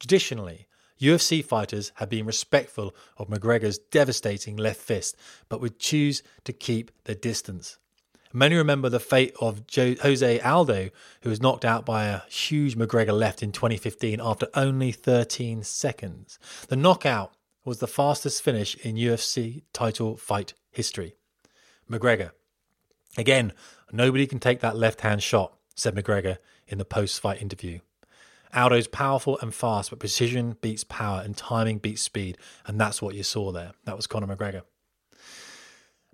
Traditionally, 0.00 0.66
UFC 1.00 1.44
fighters 1.44 1.92
have 1.96 2.08
been 2.08 2.26
respectful 2.26 2.94
of 3.16 3.28
McGregor's 3.28 3.78
devastating 3.78 4.56
left 4.56 4.80
fist, 4.80 5.16
but 5.48 5.60
would 5.60 5.78
choose 5.78 6.22
to 6.44 6.52
keep 6.52 6.90
their 7.04 7.14
distance. 7.14 7.78
Many 8.32 8.54
remember 8.54 8.88
the 8.88 9.00
fate 9.00 9.34
of 9.40 9.62
Jose 9.74 10.40
Aldo, 10.40 10.90
who 11.22 11.30
was 11.30 11.42
knocked 11.42 11.64
out 11.64 11.84
by 11.84 12.04
a 12.04 12.20
huge 12.28 12.76
McGregor 12.76 13.16
left 13.16 13.42
in 13.42 13.50
2015 13.50 14.20
after 14.22 14.46
only 14.54 14.92
13 14.92 15.64
seconds. 15.64 16.38
The 16.68 16.76
knockout 16.76 17.32
was 17.64 17.78
the 17.78 17.86
fastest 17.86 18.42
finish 18.42 18.74
in 18.76 18.96
UFC 18.96 19.62
title 19.72 20.16
fight 20.16 20.54
history. 20.70 21.14
McGregor. 21.90 22.30
Again, 23.18 23.52
nobody 23.92 24.26
can 24.26 24.38
take 24.38 24.60
that 24.60 24.76
left 24.76 25.00
hand 25.00 25.22
shot, 25.22 25.56
said 25.74 25.94
McGregor 25.94 26.38
in 26.68 26.78
the 26.78 26.84
post 26.84 27.20
fight 27.20 27.42
interview. 27.42 27.80
Aldo's 28.52 28.88
powerful 28.88 29.38
and 29.40 29.54
fast, 29.54 29.90
but 29.90 30.00
precision 30.00 30.56
beats 30.60 30.84
power 30.84 31.22
and 31.24 31.36
timing 31.36 31.78
beats 31.78 32.02
speed. 32.02 32.38
And 32.66 32.80
that's 32.80 33.00
what 33.00 33.14
you 33.14 33.22
saw 33.22 33.52
there. 33.52 33.72
That 33.84 33.96
was 33.96 34.06
Conor 34.06 34.34
McGregor. 34.34 34.62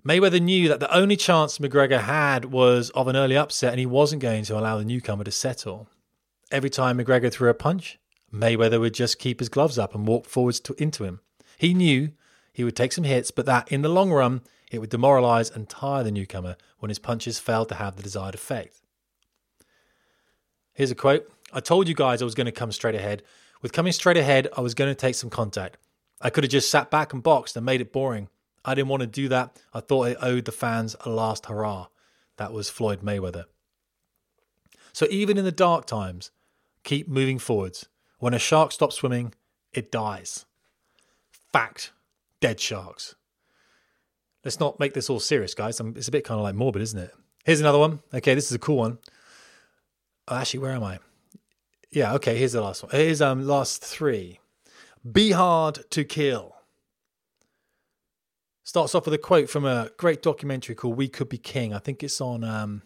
Mayweather 0.05 0.41
knew 0.41 0.69
that 0.69 0.79
the 0.79 0.95
only 0.95 1.17
chance 1.17 1.57
McGregor 1.57 1.99
had 1.99 2.45
was 2.45 2.91
of 2.91 3.07
an 3.07 3.15
early 3.15 3.35
upset, 3.35 3.71
and 3.71 3.79
he 3.79 3.85
wasn't 3.85 4.21
going 4.21 4.43
to 4.45 4.57
allow 4.57 4.77
the 4.77 4.85
newcomer 4.85 5.23
to 5.23 5.31
settle. 5.31 5.89
Every 6.51 6.69
time 6.69 6.97
McGregor 6.97 7.31
threw 7.31 7.49
a 7.49 7.53
punch, 7.53 7.99
Mayweather 8.33 8.79
would 8.79 8.93
just 8.93 9.19
keep 9.19 9.39
his 9.39 9.49
gloves 9.49 9.77
up 9.77 9.95
and 9.95 10.07
walk 10.07 10.25
forwards 10.25 10.59
to, 10.61 10.75
into 10.81 11.03
him. 11.03 11.19
He 11.57 11.73
knew 11.73 12.11
he 12.53 12.63
would 12.63 12.75
take 12.75 12.93
some 12.93 13.03
hits, 13.03 13.31
but 13.31 13.45
that 13.47 13.71
in 13.71 13.81
the 13.81 13.89
long 13.89 14.11
run, 14.11 14.41
it 14.71 14.79
would 14.79 14.89
demoralize 14.89 15.49
and 15.49 15.67
tire 15.67 16.03
the 16.03 16.11
newcomer 16.11 16.55
when 16.79 16.89
his 16.89 16.99
punches 16.99 17.39
failed 17.39 17.69
to 17.69 17.75
have 17.75 17.95
the 17.95 18.03
desired 18.03 18.35
effect. 18.35 18.81
Here's 20.73 20.91
a 20.91 20.95
quote 20.95 21.29
I 21.51 21.59
told 21.59 21.87
you 21.87 21.95
guys 21.95 22.21
I 22.21 22.25
was 22.25 22.35
going 22.35 22.45
to 22.45 22.51
come 22.51 22.71
straight 22.71 22.95
ahead. 22.95 23.23
With 23.61 23.73
coming 23.73 23.91
straight 23.91 24.17
ahead, 24.17 24.47
I 24.55 24.61
was 24.61 24.75
going 24.75 24.91
to 24.91 24.95
take 24.95 25.15
some 25.15 25.31
contact. 25.31 25.77
I 26.21 26.29
could 26.29 26.43
have 26.43 26.51
just 26.51 26.69
sat 26.69 26.91
back 26.91 27.13
and 27.13 27.23
boxed 27.23 27.55
and 27.57 27.65
made 27.65 27.81
it 27.81 27.91
boring. 27.91 28.29
I 28.63 28.75
didn't 28.75 28.89
want 28.89 29.01
to 29.01 29.07
do 29.07 29.27
that. 29.29 29.59
I 29.73 29.79
thought 29.79 30.09
I 30.09 30.15
owed 30.15 30.45
the 30.45 30.51
fans 30.51 30.95
a 31.01 31.09
last 31.09 31.47
hurrah. 31.47 31.87
That 32.37 32.53
was 32.53 32.69
Floyd 32.69 33.01
Mayweather. 33.01 33.45
So 34.93 35.07
even 35.09 35.37
in 35.37 35.45
the 35.45 35.51
dark 35.51 35.85
times, 35.85 36.31
keep 36.83 37.07
moving 37.07 37.39
forwards. 37.39 37.87
When 38.19 38.33
a 38.33 38.39
shark 38.39 38.71
stops 38.71 38.97
swimming, 38.97 39.33
it 39.73 39.91
dies. 39.91 40.45
Fact. 41.51 41.91
Dead 42.39 42.59
sharks. 42.59 43.15
Let's 44.43 44.59
not 44.59 44.79
make 44.79 44.93
this 44.93 45.09
all 45.09 45.19
serious, 45.19 45.53
guys. 45.53 45.79
It's 45.79 46.07
a 46.07 46.11
bit 46.11 46.23
kind 46.23 46.39
of 46.39 46.43
like 46.43 46.55
morbid, 46.55 46.81
isn't 46.81 46.99
it? 46.99 47.13
Here's 47.45 47.59
another 47.59 47.79
one. 47.79 47.99
Okay, 48.13 48.35
this 48.35 48.45
is 48.45 48.53
a 48.53 48.59
cool 48.59 48.77
one. 48.77 48.97
Oh, 50.27 50.35
actually, 50.35 50.59
where 50.59 50.73
am 50.73 50.83
I? 50.83 50.99
Yeah, 51.91 52.13
okay, 52.15 52.37
here's 52.37 52.51
the 52.51 52.61
last 52.61 52.83
one. 52.83 52.91
Here's 52.91 53.21
um 53.21 53.47
last 53.47 53.83
three. 53.83 54.39
Be 55.09 55.31
hard 55.31 55.89
to 55.91 56.03
kill. 56.03 56.55
Starts 58.63 58.93
off 58.93 59.05
with 59.05 59.13
a 59.13 59.17
quote 59.17 59.49
from 59.49 59.63
a 59.63 59.89
great 59.97 60.21
documentary 60.21 60.75
called 60.75 60.97
We 60.97 61.07
Could 61.07 61.29
Be 61.29 61.37
King. 61.37 61.73
I 61.73 61.79
think 61.79 62.03
it's 62.03 62.19
on 62.19 62.43
um, 62.43 62.81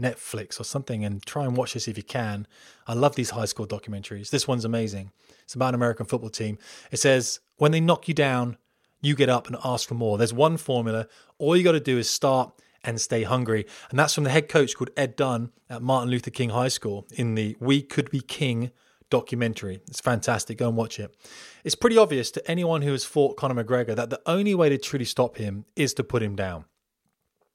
Netflix 0.00 0.60
or 0.60 0.64
something, 0.64 1.04
and 1.04 1.24
try 1.24 1.44
and 1.44 1.56
watch 1.56 1.74
this 1.74 1.88
if 1.88 1.96
you 1.96 2.02
can. 2.02 2.46
I 2.86 2.94
love 2.94 3.14
these 3.14 3.30
high 3.30 3.44
school 3.44 3.66
documentaries. 3.66 4.30
This 4.30 4.48
one's 4.48 4.64
amazing. 4.64 5.12
It's 5.44 5.54
about 5.54 5.68
an 5.68 5.74
American 5.74 6.06
football 6.06 6.30
team. 6.30 6.58
It 6.90 6.98
says, 6.98 7.40
when 7.56 7.72
they 7.72 7.80
knock 7.80 8.08
you 8.08 8.14
down, 8.14 8.56
you 9.00 9.14
get 9.14 9.28
up 9.28 9.46
and 9.48 9.56
ask 9.64 9.88
for 9.88 9.94
more. 9.94 10.16
There's 10.16 10.32
one 10.32 10.56
formula. 10.56 11.08
All 11.38 11.56
you 11.56 11.64
got 11.64 11.72
to 11.72 11.80
do 11.80 11.98
is 11.98 12.08
start 12.08 12.52
and 12.84 13.00
stay 13.00 13.22
hungry. 13.22 13.66
And 13.90 13.98
that's 13.98 14.14
from 14.14 14.24
the 14.24 14.30
head 14.30 14.48
coach 14.48 14.76
called 14.76 14.90
Ed 14.96 15.16
Dunn 15.16 15.50
at 15.68 15.82
Martin 15.82 16.10
Luther 16.10 16.30
King 16.30 16.50
High 16.50 16.68
School 16.68 17.06
in 17.12 17.34
the 17.34 17.56
We 17.60 17.82
Could 17.82 18.10
Be 18.10 18.20
King 18.20 18.70
documentary. 19.10 19.80
It's 19.88 20.00
fantastic. 20.00 20.58
Go 20.58 20.68
and 20.68 20.76
watch 20.76 20.98
it. 20.98 21.14
It's 21.64 21.74
pretty 21.74 21.98
obvious 21.98 22.30
to 22.32 22.50
anyone 22.50 22.82
who 22.82 22.92
has 22.92 23.04
fought 23.04 23.36
Conor 23.36 23.62
McGregor 23.62 23.94
that 23.94 24.10
the 24.10 24.20
only 24.26 24.54
way 24.54 24.68
to 24.68 24.78
truly 24.78 25.04
stop 25.04 25.36
him 25.36 25.66
is 25.76 25.92
to 25.94 26.04
put 26.04 26.22
him 26.22 26.34
down. 26.34 26.64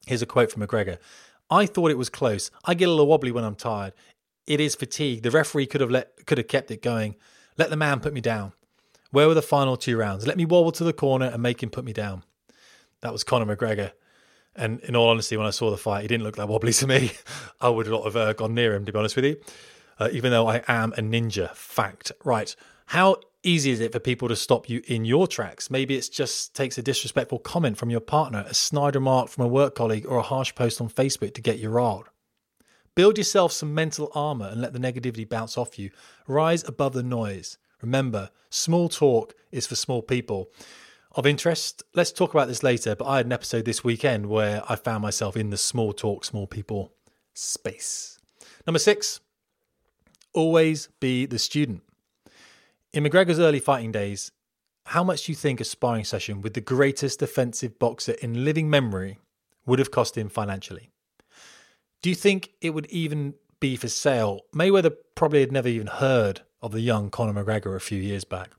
Here's 0.06 0.22
a 0.22 0.26
quote 0.26 0.52
from 0.52 0.62
McGregor. 0.66 1.00
I 1.50 1.66
thought 1.66 1.92
it 1.92 1.98
was 1.98 2.10
close. 2.10 2.52
I 2.66 2.74
get 2.74 2.88
a 2.88 2.92
little 2.92 3.08
wobbly 3.08 3.32
when 3.32 3.44
I'm 3.44 3.56
tired. 3.56 3.94
It 4.46 4.60
is 4.60 4.76
fatigue. 4.76 5.24
The 5.24 5.32
referee 5.32 5.68
could 5.68 5.82
have 5.82 5.92
let 5.92 6.26
could 6.26 6.38
have 6.38 6.48
kept 6.48 6.72
it 6.72 6.82
going. 6.82 7.16
Let 7.58 7.70
the 7.70 7.78
man 7.78 8.00
put 8.00 8.14
me 8.14 8.22
down. 8.22 8.54
Where 9.12 9.28
were 9.28 9.34
the 9.34 9.42
final 9.42 9.78
two 9.78 9.98
rounds? 9.98 10.28
Let 10.28 10.38
me 10.38 10.46
wobble 10.46 10.72
to 10.74 10.84
the 10.84 10.94
corner 10.94 11.28
and 11.28 11.42
make 11.42 11.64
him 11.64 11.70
put 11.70 11.86
me 11.86 11.94
down. 11.94 12.24
That 13.02 13.14
was 13.14 13.24
Conor 13.24 13.56
McGregor. 13.56 13.92
And 14.56 14.80
in 14.82 14.96
all 14.96 15.10
honesty, 15.10 15.38
when 15.38 15.46
I 15.46 15.52
saw 15.52 15.70
the 15.70 15.78
fight, 15.78 16.02
he 16.02 16.08
didn't 16.08 16.24
look 16.24 16.36
that 16.38 16.48
wobbly 16.48 16.74
to 16.74 16.88
me. 16.88 17.12
I 17.62 17.70
would 17.70 17.88
not 17.88 18.06
have 18.06 18.16
uh, 18.16 18.34
gone 18.34 18.56
near 18.56 18.74
him, 18.74 18.86
to 18.86 18.92
be 18.92 18.98
honest 18.98 19.16
with 19.16 19.26
you, 19.26 19.38
uh, 20.00 20.10
even 20.12 20.32
though 20.32 20.48
I 20.48 20.64
am 20.68 20.94
a 20.94 21.02
ninja. 21.02 21.54
Fact. 21.56 22.12
Right. 22.24 22.56
How 22.88 23.18
easy 23.44 23.72
is 23.72 23.80
it 23.80 23.92
for 23.92 24.00
people 24.00 24.28
to 24.28 24.36
stop 24.36 24.70
you 24.70 24.82
in 24.88 25.06
your 25.06 25.28
tracks? 25.28 25.70
Maybe 25.70 25.96
it 25.96 26.10
just 26.12 26.56
takes 26.56 26.78
a 26.78 26.84
disrespectful 26.84 27.40
comment 27.40 27.78
from 27.78 27.90
your 27.90 28.00
partner, 28.00 28.46
a 28.48 28.54
snide 28.54 28.96
remark 28.96 29.30
from 29.30 29.46
a 29.46 29.48
work 29.48 29.76
colleague, 29.76 30.06
or 30.08 30.18
a 30.18 30.24
harsh 30.24 30.54
post 30.56 30.82
on 30.82 30.90
Facebook 30.90 31.34
to 31.36 31.42
get 31.42 31.60
you 31.60 31.70
riled. 31.70 32.10
Build 32.96 33.18
yourself 33.18 33.52
some 33.52 33.76
mental 33.76 34.12
armor 34.16 34.48
and 34.48 34.60
let 34.60 34.74
the 34.74 34.80
negativity 34.80 35.28
bounce 35.28 35.58
off 35.58 35.78
you. 35.78 35.92
Rise 36.28 36.64
above 36.68 36.94
the 36.94 37.04
noise. 37.04 37.58
Remember, 37.82 38.32
small 38.50 38.90
talk 38.90 39.36
is 39.52 39.68
for 39.68 39.76
small 39.76 40.02
people 40.02 40.50
of 41.12 41.28
interest. 41.28 41.84
Let's 41.94 42.12
talk 42.12 42.34
about 42.34 42.48
this 42.48 42.64
later, 42.64 42.96
but 42.96 43.06
I 43.06 43.18
had 43.18 43.28
an 43.28 43.34
episode 43.34 43.66
this 43.66 43.84
weekend 43.84 44.26
where 44.28 44.64
I 44.68 44.76
found 44.76 45.04
myself 45.04 45.38
in 45.38 45.52
the 45.52 45.58
small 45.58 45.94
talk, 45.94 46.26
small 46.26 46.48
people 46.48 46.92
space. 47.34 48.20
Number 48.66 48.80
six, 48.80 49.20
always 50.34 50.90
be 51.00 51.26
the 51.26 51.40
student. 51.40 51.84
In 52.94 53.04
McGregor's 53.04 53.40
early 53.40 53.60
fighting 53.60 53.92
days, 53.92 54.32
how 54.86 55.04
much 55.04 55.26
do 55.26 55.32
you 55.32 55.36
think 55.36 55.60
a 55.60 55.66
sparring 55.66 56.06
session 56.06 56.42
with 56.42 56.54
the 56.54 56.62
greatest 56.62 57.20
defensive 57.20 57.78
boxer 57.78 58.14
in 58.14 58.46
living 58.46 58.70
memory 58.70 59.20
would 59.66 59.80
have 59.80 59.92
cost 59.92 60.18
him 60.18 60.30
financially? 60.30 60.90
Do 62.02 62.10
you 62.10 62.16
think 62.16 62.52
it 62.62 62.70
would 62.70 62.86
even 62.88 63.34
be 63.60 63.76
for 63.76 63.90
sale? 63.90 64.42
Mayweather 64.56 64.96
probably 65.16 65.42
had 65.42 65.52
never 65.52 65.68
even 65.68 65.88
heard 65.88 66.42
of 66.62 66.72
the 66.72 66.80
young 66.80 67.10
Conor 67.10 67.44
McGregor 67.44 67.76
a 67.76 67.82
few 67.82 68.02
years 68.02 68.24
back. 68.24 68.52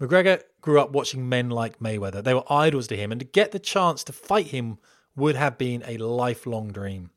McGregor 0.00 0.42
grew 0.60 0.80
up 0.80 0.92
watching 0.92 1.28
men 1.28 1.50
like 1.50 1.80
Mayweather. 1.80 2.22
They 2.22 2.34
were 2.34 2.50
idols 2.50 2.86
to 2.88 2.96
him, 2.96 3.10
and 3.10 3.20
to 3.20 3.26
get 3.26 3.50
the 3.50 3.58
chance 3.58 4.04
to 4.04 4.12
fight 4.12 4.46
him 4.48 4.78
would 5.16 5.34
have 5.34 5.58
been 5.58 5.82
a 5.84 5.96
lifelong 5.96 6.70
dream. 6.70 7.10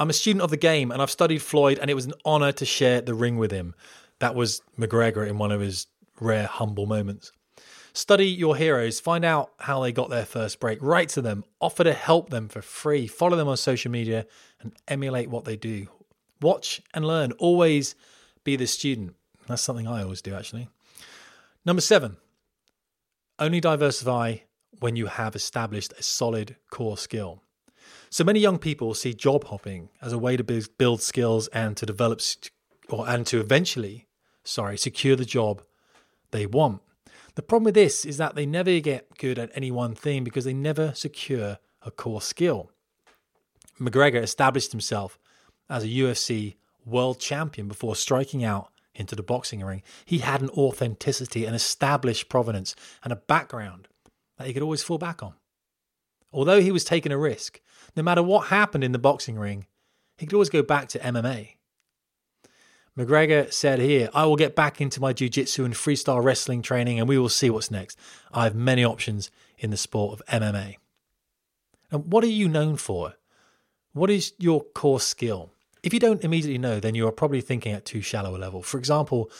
I'm 0.00 0.10
a 0.10 0.14
student 0.14 0.42
of 0.42 0.50
the 0.50 0.56
game 0.56 0.90
and 0.90 1.02
I've 1.02 1.10
studied 1.10 1.42
Floyd, 1.42 1.78
and 1.78 1.90
it 1.90 1.94
was 1.94 2.06
an 2.06 2.14
honor 2.24 2.52
to 2.52 2.64
share 2.64 3.02
the 3.02 3.14
ring 3.14 3.36
with 3.36 3.52
him. 3.52 3.74
That 4.20 4.34
was 4.34 4.62
McGregor 4.78 5.28
in 5.28 5.38
one 5.38 5.50
of 5.50 5.60
his 5.60 5.86
rare, 6.20 6.46
humble 6.46 6.86
moments. 6.86 7.32
Study 7.92 8.26
your 8.26 8.54
heroes, 8.54 9.00
find 9.00 9.24
out 9.24 9.50
how 9.58 9.82
they 9.82 9.90
got 9.90 10.10
their 10.10 10.24
first 10.24 10.60
break, 10.60 10.78
write 10.80 11.08
to 11.10 11.22
them, 11.22 11.42
offer 11.60 11.82
to 11.82 11.92
help 11.92 12.30
them 12.30 12.48
for 12.48 12.62
free, 12.62 13.08
follow 13.08 13.36
them 13.36 13.48
on 13.48 13.56
social 13.56 13.90
media, 13.90 14.26
and 14.60 14.72
emulate 14.86 15.28
what 15.28 15.44
they 15.44 15.56
do. 15.56 15.88
Watch 16.40 16.80
and 16.94 17.04
learn. 17.04 17.32
Always 17.32 17.96
be 18.44 18.56
the 18.56 18.66
student. 18.66 19.16
That's 19.48 19.62
something 19.62 19.88
I 19.88 20.02
always 20.02 20.22
do, 20.22 20.34
actually. 20.34 20.68
Number 21.66 21.82
seven, 21.82 22.16
only 23.38 23.60
diversify 23.60 24.36
when 24.78 24.96
you 24.96 25.06
have 25.06 25.34
established 25.34 25.92
a 25.98 26.02
solid 26.02 26.56
core 26.70 26.96
skill. 26.96 27.42
So 28.08 28.24
many 28.24 28.40
young 28.40 28.58
people 28.58 28.94
see 28.94 29.14
job 29.14 29.44
hopping 29.44 29.88
as 30.00 30.12
a 30.12 30.18
way 30.18 30.36
to 30.36 30.44
build 30.78 31.02
skills 31.02 31.48
and 31.48 31.76
to 31.76 31.86
develop 31.86 32.20
or 32.88 33.08
and 33.08 33.26
to 33.26 33.40
eventually, 33.40 34.06
sorry, 34.44 34.76
secure 34.76 35.16
the 35.16 35.24
job 35.24 35.62
they 36.30 36.46
want. 36.46 36.82
The 37.34 37.42
problem 37.42 37.64
with 37.64 37.74
this 37.74 38.04
is 38.04 38.16
that 38.16 38.34
they 38.34 38.46
never 38.46 38.80
get 38.80 39.16
good 39.18 39.38
at 39.38 39.50
any 39.54 39.70
one 39.70 39.94
thing 39.94 40.24
because 40.24 40.44
they 40.44 40.54
never 40.54 40.92
secure 40.94 41.58
a 41.82 41.90
core 41.90 42.20
skill. 42.20 42.70
McGregor 43.80 44.22
established 44.22 44.72
himself 44.72 45.18
as 45.68 45.84
a 45.84 45.88
UFC 45.88 46.56
world 46.84 47.18
champion 47.18 47.68
before 47.68 47.96
striking 47.96 48.44
out 48.44 48.70
into 48.94 49.14
the 49.14 49.22
boxing 49.22 49.64
ring. 49.64 49.82
He 50.04 50.18
had 50.18 50.42
an 50.42 50.50
authenticity, 50.50 51.46
an 51.46 51.54
established 51.54 52.28
provenance, 52.28 52.74
and 53.02 53.12
a 53.12 53.16
background 53.16 53.88
that 54.36 54.46
he 54.46 54.52
could 54.52 54.62
always 54.62 54.82
fall 54.82 54.98
back 54.98 55.22
on. 55.22 55.34
Although 56.32 56.60
he 56.60 56.72
was 56.72 56.84
taking 56.84 57.12
a 57.12 57.18
risk, 57.18 57.60
no 57.96 58.02
matter 58.02 58.22
what 58.22 58.48
happened 58.48 58.84
in 58.84 58.92
the 58.92 58.98
boxing 58.98 59.38
ring, 59.38 59.66
he 60.18 60.26
could 60.26 60.34
always 60.34 60.50
go 60.50 60.62
back 60.62 60.88
to 60.88 60.98
MMA. 60.98 61.54
McGregor 63.00 63.50
said 63.50 63.78
here, 63.78 64.10
I 64.12 64.26
will 64.26 64.36
get 64.36 64.54
back 64.54 64.80
into 64.80 65.00
my 65.00 65.14
jiu 65.14 65.30
jitsu 65.30 65.64
and 65.64 65.72
freestyle 65.72 66.22
wrestling 66.22 66.60
training 66.60 66.98
and 66.98 67.08
we 67.08 67.18
will 67.18 67.30
see 67.30 67.48
what's 67.48 67.70
next. 67.70 67.98
I 68.32 68.44
have 68.44 68.54
many 68.54 68.84
options 68.84 69.30
in 69.58 69.70
the 69.70 69.76
sport 69.78 70.20
of 70.20 70.26
MMA. 70.26 70.76
And 71.90 72.12
what 72.12 72.24
are 72.24 72.28
you 72.28 72.48
known 72.48 72.76
for? 72.76 73.14
What 73.94 74.10
is 74.10 74.34
your 74.38 74.62
core 74.62 75.00
skill? 75.00 75.50
If 75.82 75.94
you 75.94 76.00
don't 76.00 76.22
immediately 76.22 76.58
know, 76.58 76.78
then 76.78 76.94
you 76.94 77.08
are 77.08 77.12
probably 77.12 77.40
thinking 77.40 77.72
at 77.72 77.86
too 77.86 78.02
shallow 78.02 78.36
a 78.36 78.38
level. 78.38 78.62
For 78.62 78.76
example, 78.76 79.30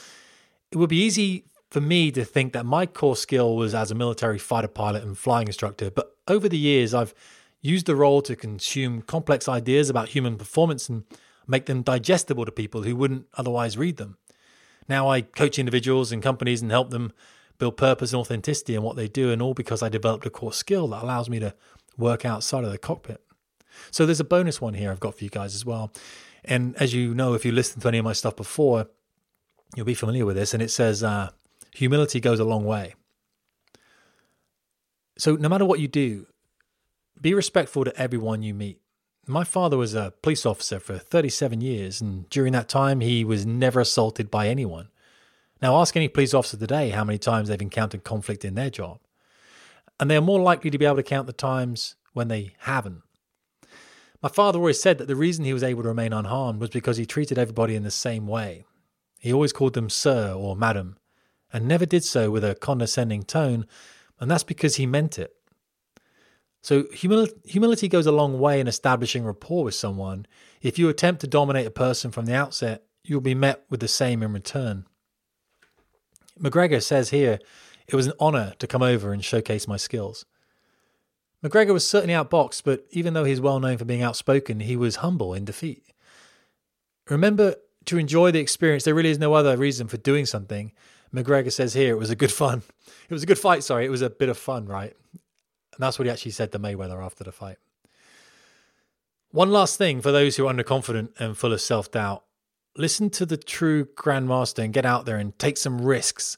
it 0.72 0.78
would 0.78 0.88
be 0.88 1.02
easy 1.02 1.44
for 1.70 1.82
me 1.82 2.10
to 2.12 2.24
think 2.24 2.54
that 2.54 2.64
my 2.64 2.86
core 2.86 3.14
skill 3.14 3.56
was 3.56 3.74
as 3.74 3.90
a 3.90 3.94
military 3.94 4.38
fighter 4.38 4.68
pilot 4.68 5.02
and 5.02 5.18
flying 5.18 5.46
instructor, 5.46 5.90
but 5.90 6.16
over 6.26 6.48
the 6.48 6.58
years 6.58 6.94
I've 6.94 7.14
used 7.60 7.86
the 7.86 7.94
role 7.94 8.22
to 8.22 8.34
consume 8.34 9.02
complex 9.02 9.48
ideas 9.48 9.90
about 9.90 10.08
human 10.08 10.36
performance 10.36 10.88
and 10.88 11.04
make 11.50 11.66
them 11.66 11.82
digestible 11.82 12.44
to 12.44 12.52
people 12.52 12.82
who 12.82 12.94
wouldn't 12.94 13.26
otherwise 13.34 13.76
read 13.76 13.96
them. 13.96 14.16
Now 14.88 15.08
I 15.08 15.20
coach 15.20 15.58
individuals 15.58 16.12
and 16.12 16.22
companies 16.22 16.62
and 16.62 16.70
help 16.70 16.90
them 16.90 17.12
build 17.58 17.76
purpose 17.76 18.12
and 18.12 18.20
authenticity 18.20 18.74
in 18.74 18.82
what 18.82 18.96
they 18.96 19.08
do, 19.08 19.30
and 19.30 19.42
all 19.42 19.52
because 19.52 19.82
I 19.82 19.88
developed 19.88 20.24
a 20.26 20.30
core 20.30 20.52
skill 20.52 20.88
that 20.88 21.02
allows 21.02 21.28
me 21.28 21.38
to 21.40 21.54
work 21.98 22.24
outside 22.24 22.64
of 22.64 22.70
the 22.70 22.78
cockpit. 22.78 23.20
So 23.90 24.06
there's 24.06 24.20
a 24.20 24.24
bonus 24.24 24.60
one 24.60 24.74
here 24.74 24.90
I've 24.90 25.00
got 25.00 25.16
for 25.16 25.24
you 25.24 25.30
guys 25.30 25.54
as 25.54 25.66
well. 25.66 25.92
And 26.44 26.74
as 26.76 26.94
you 26.94 27.14
know, 27.14 27.34
if 27.34 27.44
you 27.44 27.52
listened 27.52 27.82
to 27.82 27.88
any 27.88 27.98
of 27.98 28.04
my 28.04 28.14
stuff 28.14 28.34
before, 28.34 28.86
you'll 29.76 29.86
be 29.86 29.94
familiar 29.94 30.24
with 30.24 30.36
this. 30.36 30.54
And 30.54 30.62
it 30.62 30.70
says, 30.70 31.02
uh, 31.02 31.30
humility 31.74 32.20
goes 32.20 32.40
a 32.40 32.44
long 32.44 32.64
way. 32.64 32.94
So 35.18 35.36
no 35.36 35.48
matter 35.48 35.66
what 35.66 35.80
you 35.80 35.88
do, 35.88 36.26
be 37.20 37.34
respectful 37.34 37.84
to 37.84 37.94
everyone 38.00 38.42
you 38.42 38.54
meet. 38.54 38.79
My 39.30 39.44
father 39.44 39.76
was 39.76 39.94
a 39.94 40.12
police 40.22 40.44
officer 40.44 40.80
for 40.80 40.98
37 40.98 41.60
years, 41.60 42.00
and 42.00 42.28
during 42.30 42.52
that 42.52 42.68
time, 42.68 43.00
he 43.00 43.24
was 43.24 43.46
never 43.46 43.78
assaulted 43.78 44.28
by 44.28 44.48
anyone. 44.48 44.88
Now, 45.62 45.80
ask 45.80 45.96
any 45.96 46.08
police 46.08 46.34
officer 46.34 46.56
today 46.56 46.90
how 46.90 47.04
many 47.04 47.18
times 47.18 47.48
they've 47.48 47.62
encountered 47.62 48.02
conflict 48.02 48.44
in 48.44 48.56
their 48.56 48.70
job. 48.70 48.98
And 50.00 50.10
they 50.10 50.16
are 50.16 50.20
more 50.20 50.40
likely 50.40 50.68
to 50.70 50.78
be 50.78 50.84
able 50.84 50.96
to 50.96 51.04
count 51.04 51.28
the 51.28 51.32
times 51.32 51.94
when 52.12 52.26
they 52.26 52.54
haven't. 52.60 53.02
My 54.20 54.28
father 54.28 54.58
always 54.58 54.82
said 54.82 54.98
that 54.98 55.06
the 55.06 55.14
reason 55.14 55.44
he 55.44 55.54
was 55.54 55.62
able 55.62 55.84
to 55.84 55.88
remain 55.90 56.12
unharmed 56.12 56.60
was 56.60 56.70
because 56.70 56.96
he 56.96 57.06
treated 57.06 57.38
everybody 57.38 57.76
in 57.76 57.84
the 57.84 57.90
same 57.92 58.26
way. 58.26 58.64
He 59.20 59.32
always 59.32 59.52
called 59.52 59.74
them 59.74 59.90
sir 59.90 60.32
or 60.32 60.56
madam, 60.56 60.96
and 61.52 61.68
never 61.68 61.86
did 61.86 62.02
so 62.02 62.32
with 62.32 62.42
a 62.42 62.56
condescending 62.56 63.22
tone, 63.22 63.68
and 64.18 64.28
that's 64.28 64.42
because 64.42 64.74
he 64.74 64.86
meant 64.86 65.20
it. 65.20 65.36
So, 66.62 66.82
humil- 66.84 67.32
humility 67.44 67.88
goes 67.88 68.06
a 68.06 68.12
long 68.12 68.38
way 68.38 68.60
in 68.60 68.68
establishing 68.68 69.24
rapport 69.24 69.64
with 69.64 69.74
someone. 69.74 70.26
If 70.60 70.78
you 70.78 70.88
attempt 70.88 71.22
to 71.22 71.26
dominate 71.26 71.66
a 71.66 71.70
person 71.70 72.10
from 72.10 72.26
the 72.26 72.34
outset, 72.34 72.84
you'll 73.02 73.20
be 73.20 73.34
met 73.34 73.64
with 73.70 73.80
the 73.80 73.88
same 73.88 74.22
in 74.22 74.32
return. 74.32 74.86
McGregor 76.38 76.82
says 76.82 77.10
here, 77.10 77.38
it 77.86 77.94
was 77.94 78.06
an 78.06 78.12
honor 78.20 78.54
to 78.58 78.66
come 78.66 78.82
over 78.82 79.12
and 79.12 79.24
showcase 79.24 79.66
my 79.66 79.76
skills. 79.76 80.24
McGregor 81.42 81.72
was 81.72 81.88
certainly 81.88 82.14
outboxed, 82.14 82.62
but 82.64 82.84
even 82.90 83.14
though 83.14 83.24
he's 83.24 83.40
well 83.40 83.58
known 83.58 83.78
for 83.78 83.86
being 83.86 84.02
outspoken, 84.02 84.60
he 84.60 84.76
was 84.76 84.96
humble 84.96 85.32
in 85.32 85.44
defeat. 85.44 85.82
Remember 87.08 87.56
to 87.86 87.98
enjoy 87.98 88.30
the 88.30 88.38
experience. 88.38 88.84
There 88.84 88.94
really 88.94 89.10
is 89.10 89.18
no 89.18 89.34
other 89.34 89.56
reason 89.56 89.88
for 89.88 89.96
doing 89.96 90.26
something. 90.26 90.72
McGregor 91.14 91.50
says 91.50 91.74
here 91.74 91.94
it 91.94 91.98
was 91.98 92.10
a 92.10 92.16
good 92.16 92.32
fun. 92.32 92.62
It 93.08 93.14
was 93.14 93.24
a 93.24 93.26
good 93.26 93.40
fight, 93.40 93.64
sorry. 93.64 93.86
It 93.86 93.90
was 93.90 94.02
a 94.02 94.08
bit 94.08 94.28
of 94.28 94.38
fun, 94.38 94.66
right? 94.66 94.94
And 95.72 95.82
that's 95.82 95.98
what 95.98 96.06
he 96.06 96.10
actually 96.10 96.32
said 96.32 96.52
to 96.52 96.58
Mayweather 96.58 97.02
after 97.02 97.24
the 97.24 97.32
fight. 97.32 97.58
One 99.30 99.52
last 99.52 99.76
thing 99.78 100.00
for 100.00 100.10
those 100.10 100.36
who 100.36 100.48
are 100.48 100.52
underconfident 100.52 101.20
and 101.20 101.36
full 101.36 101.52
of 101.52 101.60
self 101.60 101.90
doubt 101.90 102.24
listen 102.76 103.10
to 103.10 103.26
the 103.26 103.36
true 103.36 103.84
grandmaster 103.84 104.62
and 104.62 104.72
get 104.72 104.86
out 104.86 105.04
there 105.04 105.16
and 105.16 105.38
take 105.38 105.56
some 105.56 105.80
risks. 105.80 106.36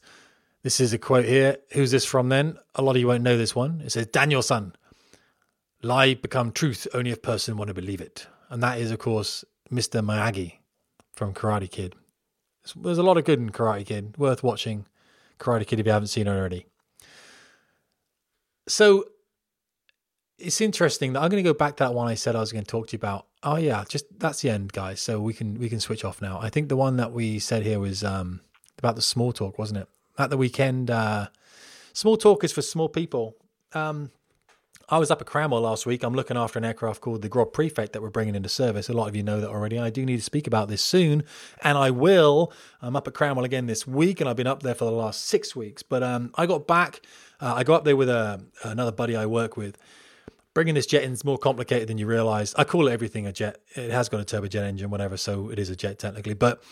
This 0.63 0.79
is 0.79 0.93
a 0.93 0.97
quote 0.97 1.25
here. 1.25 1.57
Who's 1.71 1.91
this 1.91 2.05
from 2.05 2.29
then? 2.29 2.57
A 2.75 2.81
lot 2.81 2.95
of 2.95 3.01
you 3.01 3.07
won't 3.07 3.23
know 3.23 3.37
this 3.37 3.55
one. 3.55 3.81
It 3.81 3.91
says, 3.91 4.07
Daniel-san, 4.07 4.73
lie 5.81 6.13
become 6.13 6.51
truth 6.51 6.87
only 6.93 7.11
if 7.11 7.21
person 7.21 7.57
want 7.57 7.67
to 7.67 7.73
believe 7.73 8.01
it. 8.01 8.27
And 8.49 8.63
that 8.63 8.79
is, 8.79 8.91
of 8.91 8.99
course, 8.99 9.43
Mr. 9.71 10.03
Miyagi 10.03 10.57
from 11.11 11.33
Karate 11.33 11.69
Kid. 11.69 11.95
There's 12.75 12.97
a 12.97 13.03
lot 13.03 13.17
of 13.17 13.25
good 13.25 13.39
in 13.39 13.49
Karate 13.49 13.85
Kid, 13.85 14.17
worth 14.17 14.43
watching 14.43 14.85
Karate 15.39 15.67
Kid 15.67 15.79
if 15.79 15.85
you 15.85 15.91
haven't 15.91 16.07
seen 16.07 16.27
it 16.27 16.31
already. 16.31 16.65
So 18.67 19.05
it's 20.37 20.61
interesting 20.61 21.13
that 21.13 21.21
I'm 21.21 21.29
going 21.29 21.43
to 21.43 21.49
go 21.49 21.53
back 21.53 21.77
to 21.77 21.83
that 21.83 21.93
one 21.93 22.07
I 22.07 22.15
said 22.15 22.35
I 22.35 22.39
was 22.39 22.51
going 22.51 22.63
to 22.63 22.69
talk 22.69 22.87
to 22.87 22.93
you 22.93 22.97
about. 22.97 23.27
Oh 23.43 23.57
yeah, 23.57 23.83
just 23.87 24.05
that's 24.19 24.41
the 24.41 24.49
end, 24.49 24.73
guys. 24.73 25.01
So 25.01 25.19
we 25.19 25.33
can 25.33 25.59
we 25.59 25.69
can 25.69 25.79
switch 25.79 26.03
off 26.03 26.21
now. 26.21 26.39
I 26.41 26.49
think 26.49 26.69
the 26.69 26.77
one 26.77 26.97
that 26.97 27.11
we 27.11 27.39
said 27.39 27.63
here 27.63 27.79
was 27.79 28.03
um, 28.03 28.41
about 28.77 28.95
the 28.95 29.01
small 29.01 29.31
talk, 29.31 29.57
wasn't 29.57 29.79
it? 29.79 29.87
At 30.17 30.29
the 30.29 30.37
weekend, 30.37 30.91
uh, 30.91 31.27
small 31.93 32.17
talk 32.17 32.43
is 32.43 32.51
for 32.51 32.61
small 32.61 32.89
people. 32.89 33.35
Um, 33.73 34.11
I 34.89 34.97
was 34.97 35.09
up 35.09 35.21
at 35.21 35.27
Cranwell 35.27 35.61
last 35.61 35.85
week. 35.85 36.03
I'm 36.03 36.13
looking 36.13 36.37
after 36.37 36.59
an 36.59 36.65
aircraft 36.65 37.01
called 37.01 37.21
the 37.21 37.29
Grob 37.29 37.53
Prefect 37.53 37.93
that 37.93 38.01
we're 38.01 38.09
bringing 38.09 38.35
into 38.35 38.49
service. 38.49 38.89
A 38.89 38.93
lot 38.93 39.07
of 39.07 39.15
you 39.15 39.23
know 39.23 39.39
that 39.39 39.49
already. 39.49 39.79
I 39.79 39.89
do 39.89 40.05
need 40.05 40.17
to 40.17 40.23
speak 40.23 40.45
about 40.45 40.67
this 40.67 40.81
soon, 40.81 41.23
and 41.63 41.77
I 41.77 41.89
will. 41.89 42.51
I'm 42.81 42.95
up 42.95 43.07
at 43.07 43.13
Cranwell 43.13 43.45
again 43.45 43.65
this 43.65 43.87
week, 43.87 44.19
and 44.19 44.29
I've 44.29 44.35
been 44.35 44.47
up 44.47 44.61
there 44.61 44.75
for 44.75 44.85
the 44.85 44.91
last 44.91 45.25
six 45.25 45.55
weeks. 45.55 45.83
But 45.83 46.03
um, 46.03 46.31
I 46.35 46.45
got 46.45 46.67
back. 46.67 47.01
Uh, 47.39 47.53
I 47.55 47.63
got 47.63 47.77
up 47.77 47.83
there 47.85 47.95
with 47.95 48.09
a, 48.09 48.13
uh, 48.63 48.69
another 48.69 48.91
buddy 48.91 49.15
I 49.15 49.25
work 49.25 49.57
with 49.57 49.77
bringing 50.53 50.75
this 50.75 50.85
jet 50.85 51.03
in 51.03 51.13
is 51.13 51.23
more 51.23 51.37
complicated 51.37 51.87
than 51.87 51.97
you 51.97 52.05
realize. 52.05 52.53
I 52.55 52.63
call 52.63 52.87
it 52.87 52.91
everything 52.91 53.27
a 53.27 53.33
jet. 53.33 53.59
It 53.75 53.91
has 53.91 54.09
got 54.09 54.21
a 54.21 54.23
turbojet 54.23 54.63
engine, 54.63 54.89
whatever, 54.89 55.17
so 55.17 55.49
it 55.49 55.59
is 55.59 55.69
a 55.69 55.75
jet 55.75 55.99
technically, 55.99 56.33
but 56.33 56.63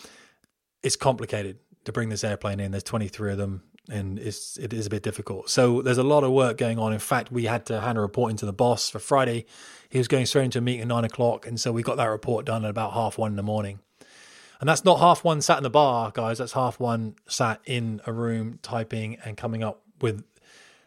it's 0.82 0.96
complicated 0.96 1.58
to 1.84 1.92
bring 1.92 2.08
this 2.08 2.24
airplane 2.24 2.60
in. 2.60 2.70
There's 2.70 2.82
23 2.82 3.32
of 3.32 3.38
them, 3.38 3.62
and 3.90 4.18
it's 4.18 4.56
it 4.58 4.72
is 4.72 4.86
a 4.86 4.90
bit 4.90 5.02
difficult. 5.02 5.50
So 5.50 5.82
there's 5.82 5.98
a 5.98 6.02
lot 6.02 6.24
of 6.24 6.30
work 6.30 6.58
going 6.58 6.78
on. 6.78 6.92
In 6.92 6.98
fact, 6.98 7.32
we 7.32 7.44
had 7.44 7.66
to 7.66 7.80
hand 7.80 7.98
a 7.98 8.00
report 8.00 8.30
into 8.30 8.46
the 8.46 8.52
boss 8.52 8.88
for 8.88 8.98
Friday. 8.98 9.46
He 9.88 9.98
was 9.98 10.08
going 10.08 10.26
straight 10.26 10.44
into 10.44 10.58
a 10.58 10.62
meeting 10.62 10.82
at 10.82 10.88
nine 10.88 11.04
o'clock, 11.04 11.46
and 11.46 11.60
so 11.60 11.72
we 11.72 11.82
got 11.82 11.96
that 11.96 12.06
report 12.06 12.44
done 12.46 12.64
at 12.64 12.70
about 12.70 12.92
half 12.92 13.18
one 13.18 13.32
in 13.32 13.36
the 13.36 13.42
morning. 13.42 13.80
And 14.60 14.68
that's 14.68 14.84
not 14.84 15.00
half 15.00 15.24
one 15.24 15.40
sat 15.40 15.56
in 15.56 15.64
the 15.64 15.70
bar, 15.70 16.12
guys. 16.14 16.38
That's 16.38 16.52
half 16.52 16.78
one 16.78 17.16
sat 17.26 17.60
in 17.66 18.00
a 18.06 18.12
room 18.12 18.60
typing 18.62 19.16
and 19.24 19.36
coming 19.36 19.64
up 19.64 19.82
with 20.00 20.22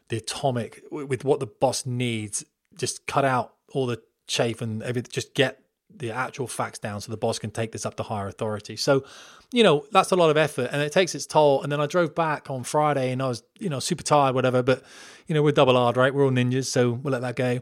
the 0.08 0.18
atomic 0.18 0.82
with 0.90 1.26
what 1.26 1.42
the 1.42 1.48
boss 1.48 1.86
needs 1.86 2.46
just 2.78 3.06
cut 3.08 3.26
out 3.26 3.54
all 3.74 3.86
the 3.86 4.02
chafe 4.28 4.62
and 4.62 4.84
everything, 4.84 5.12
just 5.12 5.34
get 5.34 5.62
the 5.98 6.12
actual 6.12 6.48
facts 6.48 6.80
down 6.80 7.00
so 7.02 7.12
the 7.12 7.18
boss 7.18 7.40
can 7.40 7.52
take 7.52 7.72
this 7.72 7.86
up 7.86 7.96
to 7.96 8.04
higher 8.04 8.28
authority. 8.28 8.76
So, 8.76 9.06
you 9.52 9.64
know, 9.64 9.86
that's 9.92 10.12
a 10.12 10.16
lot 10.16 10.30
of 10.30 10.38
effort 10.38 10.70
and 10.72 10.82
it 10.82 10.92
takes 10.92 11.16
its 11.16 11.26
toll. 11.26 11.64
And 11.64 11.72
then 11.72 11.80
I 11.80 11.86
drove 11.86 12.14
back 12.16 12.50
on 12.50 12.64
Friday 12.64 13.12
and 13.12 13.22
I 13.22 13.28
was, 13.28 13.44
you 13.60 13.70
know, 13.70 13.80
super 13.80 14.04
tired, 14.04 14.36
whatever. 14.36 14.62
But, 14.62 14.84
you 15.28 15.36
know, 15.36 15.42
we're 15.42 15.52
double 15.52 15.76
hard, 15.76 15.98
right? 15.98 16.14
We're 16.14 16.26
all 16.26 16.32
ninjas, 16.32 16.66
so 16.66 16.92
we'll 16.92 17.14
let 17.14 17.22
that 17.22 17.36
go. 17.36 17.62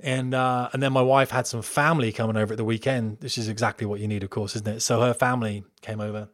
And 0.00 0.34
uh, 0.34 0.68
and 0.72 0.82
then 0.82 0.92
my 0.92 1.02
wife 1.02 1.30
had 1.30 1.46
some 1.46 1.62
family 1.62 2.10
coming 2.10 2.36
over 2.36 2.54
at 2.54 2.56
the 2.56 2.64
weekend. 2.64 3.20
This 3.20 3.38
is 3.38 3.48
exactly 3.48 3.86
what 3.86 4.00
you 4.00 4.08
need, 4.08 4.24
of 4.24 4.30
course, 4.30 4.56
isn't 4.56 4.66
it? 4.66 4.80
So 4.80 5.00
her 5.00 5.14
family 5.14 5.64
came 5.80 6.00
over, 6.00 6.28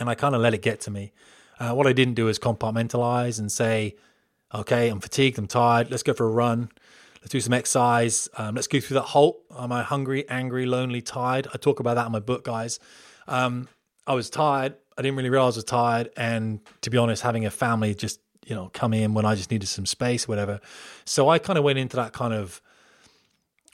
and 0.00 0.08
I 0.08 0.14
kind 0.14 0.34
of 0.34 0.40
let 0.40 0.54
it 0.54 0.62
get 0.62 0.80
to 0.82 0.90
me. 0.90 1.12
Uh, 1.60 1.74
what 1.74 1.86
I 1.86 1.92
didn't 1.92 2.14
do 2.14 2.28
is 2.28 2.38
compartmentalize 2.38 3.38
and 3.38 3.52
say, 3.52 3.96
"Okay, 4.54 4.88
I'm 4.88 5.00
fatigued, 5.00 5.36
I'm 5.36 5.46
tired. 5.46 5.90
Let's 5.90 6.02
go 6.02 6.14
for 6.14 6.26
a 6.26 6.30
run." 6.30 6.70
Let's 7.20 7.30
do 7.30 7.40
some 7.40 7.52
exercise. 7.52 8.28
Um, 8.36 8.54
let's 8.54 8.66
go 8.66 8.80
through 8.80 8.94
that 8.96 9.02
halt. 9.02 9.40
Am 9.56 9.72
I 9.72 9.82
hungry, 9.82 10.28
angry, 10.28 10.66
lonely, 10.66 11.02
tired? 11.02 11.48
I 11.52 11.58
talk 11.58 11.80
about 11.80 11.94
that 11.94 12.06
in 12.06 12.12
my 12.12 12.20
book, 12.20 12.44
guys. 12.44 12.78
Um, 13.26 13.68
I 14.06 14.14
was 14.14 14.30
tired. 14.30 14.74
I 14.96 15.02
didn't 15.02 15.16
really 15.16 15.30
realize 15.30 15.56
I 15.56 15.58
was 15.58 15.64
tired. 15.64 16.10
And 16.16 16.60
to 16.82 16.90
be 16.90 16.98
honest, 16.98 17.22
having 17.22 17.44
a 17.44 17.50
family 17.50 17.94
just 17.94 18.20
you 18.48 18.54
know, 18.54 18.70
come 18.72 18.94
in 18.94 19.12
when 19.12 19.26
I 19.26 19.34
just 19.34 19.50
needed 19.50 19.66
some 19.66 19.84
space, 19.84 20.26
whatever. 20.26 20.60
So 21.04 21.28
I 21.28 21.38
kind 21.38 21.58
of 21.58 21.64
went 21.64 21.78
into 21.78 21.96
that 21.96 22.12
kind 22.12 22.32
of 22.32 22.60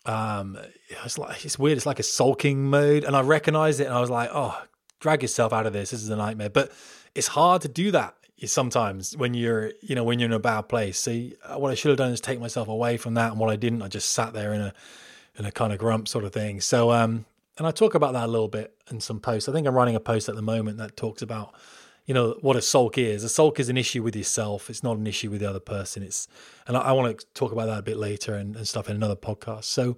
um 0.06 0.58
it's 1.04 1.16
like 1.16 1.44
it's 1.44 1.58
weird, 1.58 1.78
it's 1.78 1.86
like 1.86 2.00
a 2.00 2.04
sulking 2.04 2.64
mode. 2.64 3.04
And 3.04 3.16
I 3.16 3.22
recognized 3.22 3.80
it 3.80 3.84
and 3.84 3.94
I 3.94 4.00
was 4.00 4.10
like, 4.10 4.30
oh, 4.32 4.60
drag 5.00 5.22
yourself 5.22 5.52
out 5.52 5.66
of 5.66 5.72
this. 5.72 5.90
This 5.90 6.02
is 6.02 6.08
a 6.08 6.16
nightmare. 6.16 6.50
But 6.50 6.72
it's 7.14 7.28
hard 7.28 7.62
to 7.62 7.68
do 7.68 7.92
that 7.92 8.16
sometimes 8.46 9.16
when 9.16 9.32
you're 9.32 9.72
you 9.80 9.94
know 9.94 10.04
when 10.04 10.18
you're 10.18 10.28
in 10.28 10.32
a 10.32 10.38
bad 10.38 10.62
place 10.62 10.98
see 10.98 11.34
what 11.56 11.70
i 11.70 11.74
should 11.74 11.88
have 11.88 11.96
done 11.96 12.12
is 12.12 12.20
take 12.20 12.40
myself 12.40 12.68
away 12.68 12.96
from 12.96 13.14
that 13.14 13.30
and 13.30 13.40
what 13.40 13.48
i 13.48 13.56
didn't 13.56 13.80
i 13.80 13.88
just 13.88 14.10
sat 14.10 14.32
there 14.34 14.52
in 14.52 14.60
a 14.60 14.74
in 15.36 15.44
a 15.44 15.52
kind 15.52 15.72
of 15.72 15.78
grump 15.78 16.08
sort 16.08 16.24
of 16.24 16.32
thing. 16.32 16.60
So 16.60 16.92
um 16.92 17.26
and 17.56 17.66
i 17.66 17.70
talk 17.70 17.94
about 17.94 18.12
that 18.14 18.24
a 18.24 18.32
little 18.32 18.48
bit 18.48 18.74
in 18.90 19.00
some 19.00 19.20
posts. 19.20 19.48
I 19.48 19.52
think 19.52 19.66
i'm 19.66 19.74
running 19.74 19.96
a 19.96 20.00
post 20.00 20.28
at 20.28 20.34
the 20.34 20.42
moment 20.42 20.78
that 20.78 20.96
talks 20.96 21.22
about 21.22 21.54
you 22.06 22.12
know 22.14 22.36
what 22.40 22.56
a 22.56 22.62
sulk 22.62 22.98
is. 22.98 23.24
A 23.24 23.28
sulk 23.28 23.58
is 23.58 23.68
an 23.68 23.76
issue 23.76 24.02
with 24.02 24.14
yourself. 24.14 24.68
It's 24.68 24.82
not 24.82 24.98
an 24.98 25.06
issue 25.06 25.30
with 25.30 25.40
the 25.40 25.48
other 25.48 25.60
person. 25.60 26.02
It's 26.02 26.28
and 26.66 26.76
i, 26.76 26.80
I 26.80 26.92
want 26.92 27.18
to 27.18 27.26
talk 27.34 27.52
about 27.52 27.66
that 27.66 27.78
a 27.78 27.82
bit 27.82 27.96
later 27.96 28.34
and, 28.34 28.56
and 28.56 28.68
stuff 28.68 28.88
in 28.88 28.96
another 28.96 29.16
podcast. 29.16 29.64
So 29.64 29.96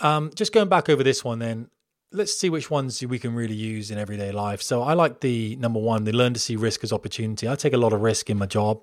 um 0.00 0.30
just 0.34 0.52
going 0.52 0.68
back 0.68 0.88
over 0.88 1.02
this 1.02 1.24
one 1.24 1.38
then 1.38 1.68
let's 2.12 2.36
see 2.36 2.50
which 2.50 2.70
ones 2.70 3.04
we 3.06 3.18
can 3.18 3.34
really 3.34 3.54
use 3.54 3.90
in 3.90 3.98
everyday 3.98 4.32
life. 4.32 4.62
So 4.62 4.82
I 4.82 4.94
like 4.94 5.20
the 5.20 5.56
number 5.56 5.78
one, 5.78 6.04
the 6.04 6.12
learn 6.12 6.34
to 6.34 6.40
see 6.40 6.56
risk 6.56 6.82
as 6.82 6.92
opportunity. 6.92 7.48
I 7.48 7.54
take 7.54 7.72
a 7.72 7.78
lot 7.78 7.92
of 7.92 8.00
risk 8.00 8.30
in 8.30 8.38
my 8.38 8.46
job. 8.46 8.80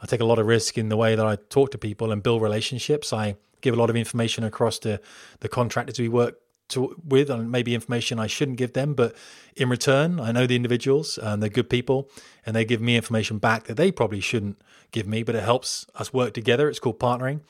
I 0.00 0.06
take 0.06 0.20
a 0.20 0.24
lot 0.24 0.38
of 0.38 0.46
risk 0.46 0.76
in 0.76 0.88
the 0.88 0.96
way 0.96 1.14
that 1.14 1.26
I 1.26 1.36
talk 1.50 1.70
to 1.72 1.78
people 1.78 2.12
and 2.12 2.22
build 2.22 2.42
relationships. 2.42 3.12
I 3.12 3.36
give 3.60 3.74
a 3.74 3.76
lot 3.76 3.90
of 3.90 3.96
information 3.96 4.44
across 4.44 4.78
to 4.80 5.00
the 5.40 5.48
contractors 5.48 5.98
we 5.98 6.08
work 6.08 6.38
to, 6.68 7.00
with, 7.06 7.30
and 7.30 7.50
maybe 7.50 7.74
information 7.74 8.18
I 8.18 8.26
shouldn't 8.26 8.58
give 8.58 8.72
them. 8.72 8.94
But 8.94 9.16
in 9.56 9.68
return, 9.68 10.20
I 10.20 10.32
know 10.32 10.46
the 10.46 10.56
individuals 10.56 11.18
and 11.18 11.42
they're 11.42 11.48
good 11.48 11.70
people, 11.70 12.10
and 12.44 12.54
they 12.54 12.64
give 12.64 12.80
me 12.80 12.96
information 12.96 13.38
back 13.38 13.64
that 13.64 13.76
they 13.76 13.90
probably 13.90 14.20
shouldn't 14.20 14.60
give 14.92 15.06
me. 15.06 15.22
But 15.22 15.34
it 15.34 15.44
helps 15.44 15.86
us 15.94 16.12
work 16.12 16.34
together. 16.34 16.68
It's 16.68 16.78
called 16.78 16.98
partnering. 16.98 17.40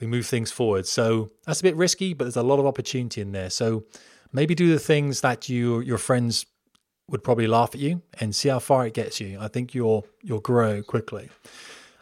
We 0.00 0.06
move 0.06 0.26
things 0.26 0.50
forward. 0.50 0.86
So 0.86 1.30
that's 1.44 1.60
a 1.60 1.62
bit 1.62 1.76
risky, 1.76 2.14
but 2.14 2.24
there's 2.24 2.36
a 2.36 2.42
lot 2.42 2.58
of 2.58 2.66
opportunity 2.66 3.20
in 3.20 3.32
there. 3.32 3.50
So 3.50 3.84
maybe 4.34 4.54
do 4.54 4.70
the 4.70 4.78
things 4.78 5.22
that 5.22 5.48
you 5.48 5.80
your 5.80 5.98
friends 5.98 6.44
would 7.08 7.22
probably 7.22 7.46
laugh 7.46 7.74
at 7.74 7.80
you 7.80 8.02
and 8.20 8.34
see 8.34 8.48
how 8.48 8.58
far 8.58 8.86
it 8.86 8.94
gets 8.94 9.20
you. 9.20 9.38
I 9.40 9.48
think 9.48 9.74
you'll 9.74 10.06
you'll 10.22 10.40
grow 10.40 10.82
quickly. 10.82 11.30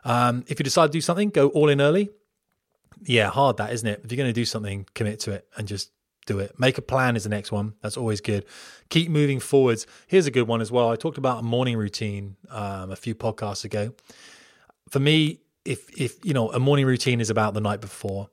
Um, 0.04 0.44
if 0.48 0.58
you 0.58 0.64
decide 0.64 0.86
to 0.86 0.92
do 0.92 1.00
something, 1.00 1.30
go 1.30 1.48
all 1.50 1.68
in 1.68 1.80
early. 1.80 2.10
Yeah, 3.04 3.30
hard 3.30 3.56
that 3.58 3.72
isn't 3.72 3.86
it? 3.86 4.00
If 4.04 4.10
you're 4.10 4.16
going 4.16 4.28
to 4.28 4.32
do 4.32 4.44
something, 4.44 4.86
commit 4.94 5.20
to 5.20 5.32
it 5.32 5.46
and 5.56 5.68
just 5.68 5.90
do 6.26 6.38
it. 6.38 6.58
Make 6.58 6.78
a 6.78 6.82
plan 6.82 7.16
is 7.16 7.24
the 7.24 7.30
next 7.30 7.50
one. 7.50 7.74
That's 7.82 7.96
always 7.96 8.20
good. 8.20 8.44
Keep 8.90 9.10
moving 9.10 9.40
forwards. 9.40 9.86
Here's 10.06 10.26
a 10.26 10.30
good 10.30 10.46
one 10.46 10.60
as 10.60 10.70
well. 10.70 10.88
I 10.88 10.96
talked 10.96 11.18
about 11.18 11.40
a 11.40 11.42
morning 11.42 11.76
routine 11.76 12.36
um, 12.48 12.90
a 12.90 12.96
few 12.96 13.14
podcasts 13.14 13.64
ago. 13.64 13.92
For 14.88 15.00
me, 15.00 15.40
if 15.64 15.88
if 15.98 16.24
you 16.24 16.34
know 16.34 16.50
a 16.50 16.58
morning 16.58 16.86
routine 16.86 17.20
is 17.20 17.30
about 17.30 17.54
the 17.54 17.60
night 17.60 17.80
before, 17.80 18.28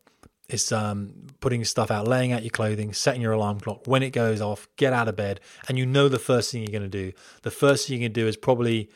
it's 0.49 0.71
um, 0.71 1.13
putting 1.41 1.63
stuff 1.63 1.91
out, 1.91 2.07
laying 2.07 2.31
out 2.31 2.41
your 2.41 2.49
clothing, 2.49 2.91
setting 2.91 3.21
your 3.21 3.33
alarm 3.33 3.59
clock. 3.59 3.85
When 3.85 4.01
it 4.01 4.09
goes 4.09 4.41
off, 4.41 4.67
get 4.77 4.93
out 4.93 5.07
of 5.07 5.15
bed, 5.15 5.39
and 5.67 5.77
you 5.77 5.85
know 5.85 6.09
the 6.09 6.19
first 6.19 6.51
thing 6.51 6.63
you're 6.63 6.71
going 6.71 6.81
to 6.81 6.89
do. 6.89 7.13
The 7.43 7.51
first 7.51 7.87
thing 7.87 8.01
you 8.01 8.05
can 8.07 8.13
do 8.13 8.27
is 8.27 8.35
probably 8.35 8.89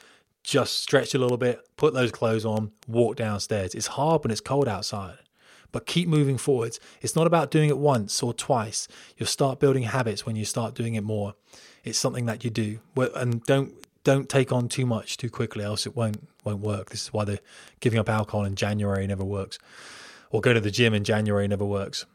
just 0.44 0.82
stretch 0.82 1.13
a 1.13 1.20
little 1.20 1.38
bit, 1.38 1.62
put 1.78 1.94
those 1.94 2.12
clothes 2.12 2.44
on, 2.44 2.72
walk 2.88 3.16
downstairs. 3.16 3.76
It's 3.76 3.88
hard 3.88 4.24
when 4.24 4.32
it's 4.32 4.42
cold 4.42 4.68
outside, 4.68 5.20
but 5.72 5.86
keep 5.86 6.10
moving 6.10 6.39
forwards. 6.39 6.80
It's 7.02 7.16
not 7.16 7.28
about 7.28 7.52
doing 7.52 7.70
it 7.70 7.78
once 7.78 8.24
or 8.24 8.34
twice. 8.34 8.88
You'll 9.16 9.28
start 9.28 9.60
building 9.60 9.84
habits 9.84 10.26
when 10.26 10.36
you 10.36 10.46
start 10.46 10.74
doing 10.74 10.96
it 10.96 11.04
more. 11.04 11.36
It's 11.84 12.00
something 12.00 12.26
that 12.26 12.44
you 12.44 12.50
do, 12.50 12.80
and 13.16 13.44
don't 13.44 13.74
don't 14.04 14.28
take 14.28 14.52
on 14.52 14.68
too 14.68 14.86
much 14.86 15.18
too 15.18 15.30
quickly, 15.30 15.63
else 15.63 15.86
it 15.86 15.96
won't 15.96 16.28
won't 16.44 16.62
work. 16.62 16.89
This 16.89 17.04
is 17.04 17.13
why 17.13 17.26
the 17.26 17.39
giving 17.80 18.00
up 18.00 18.10
alcohol 18.10 18.44
in 18.44 18.56
January 18.56 19.06
never 19.06 19.24
works 19.24 19.60
or 20.34 20.41
go 20.41 20.52
to 20.52 20.60
the 20.60 20.72
gym 20.72 20.93
in 20.96 21.04
January 21.04 21.48
never 21.48 21.63
works. 21.63 22.06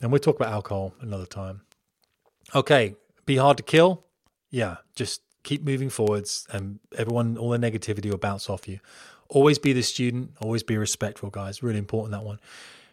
And 0.00 0.12
we'll 0.12 0.20
talk 0.20 0.36
about 0.36 0.52
alcohol 0.52 0.94
another 1.00 1.24
time. 1.24 1.62
Okay, 2.54 2.94
be 3.24 3.36
hard 3.36 3.56
to 3.56 3.62
kill. 3.62 4.04
Yeah, 4.50 4.76
just 4.94 5.22
keep 5.42 5.64
moving 5.64 5.88
forwards 5.88 6.46
and 6.52 6.78
everyone, 6.96 7.38
all 7.38 7.48
the 7.48 7.58
negativity 7.58 8.10
will 8.10 8.18
bounce 8.18 8.50
off 8.50 8.68
you. 8.68 8.78
Always 9.28 9.58
be 9.58 9.72
the 9.72 9.82
student, 9.82 10.32
always 10.40 10.62
be 10.62 10.76
respectful, 10.76 11.30
guys. 11.30 11.62
Really 11.62 11.78
important 11.78 12.12
that 12.12 12.24
one. 12.24 12.38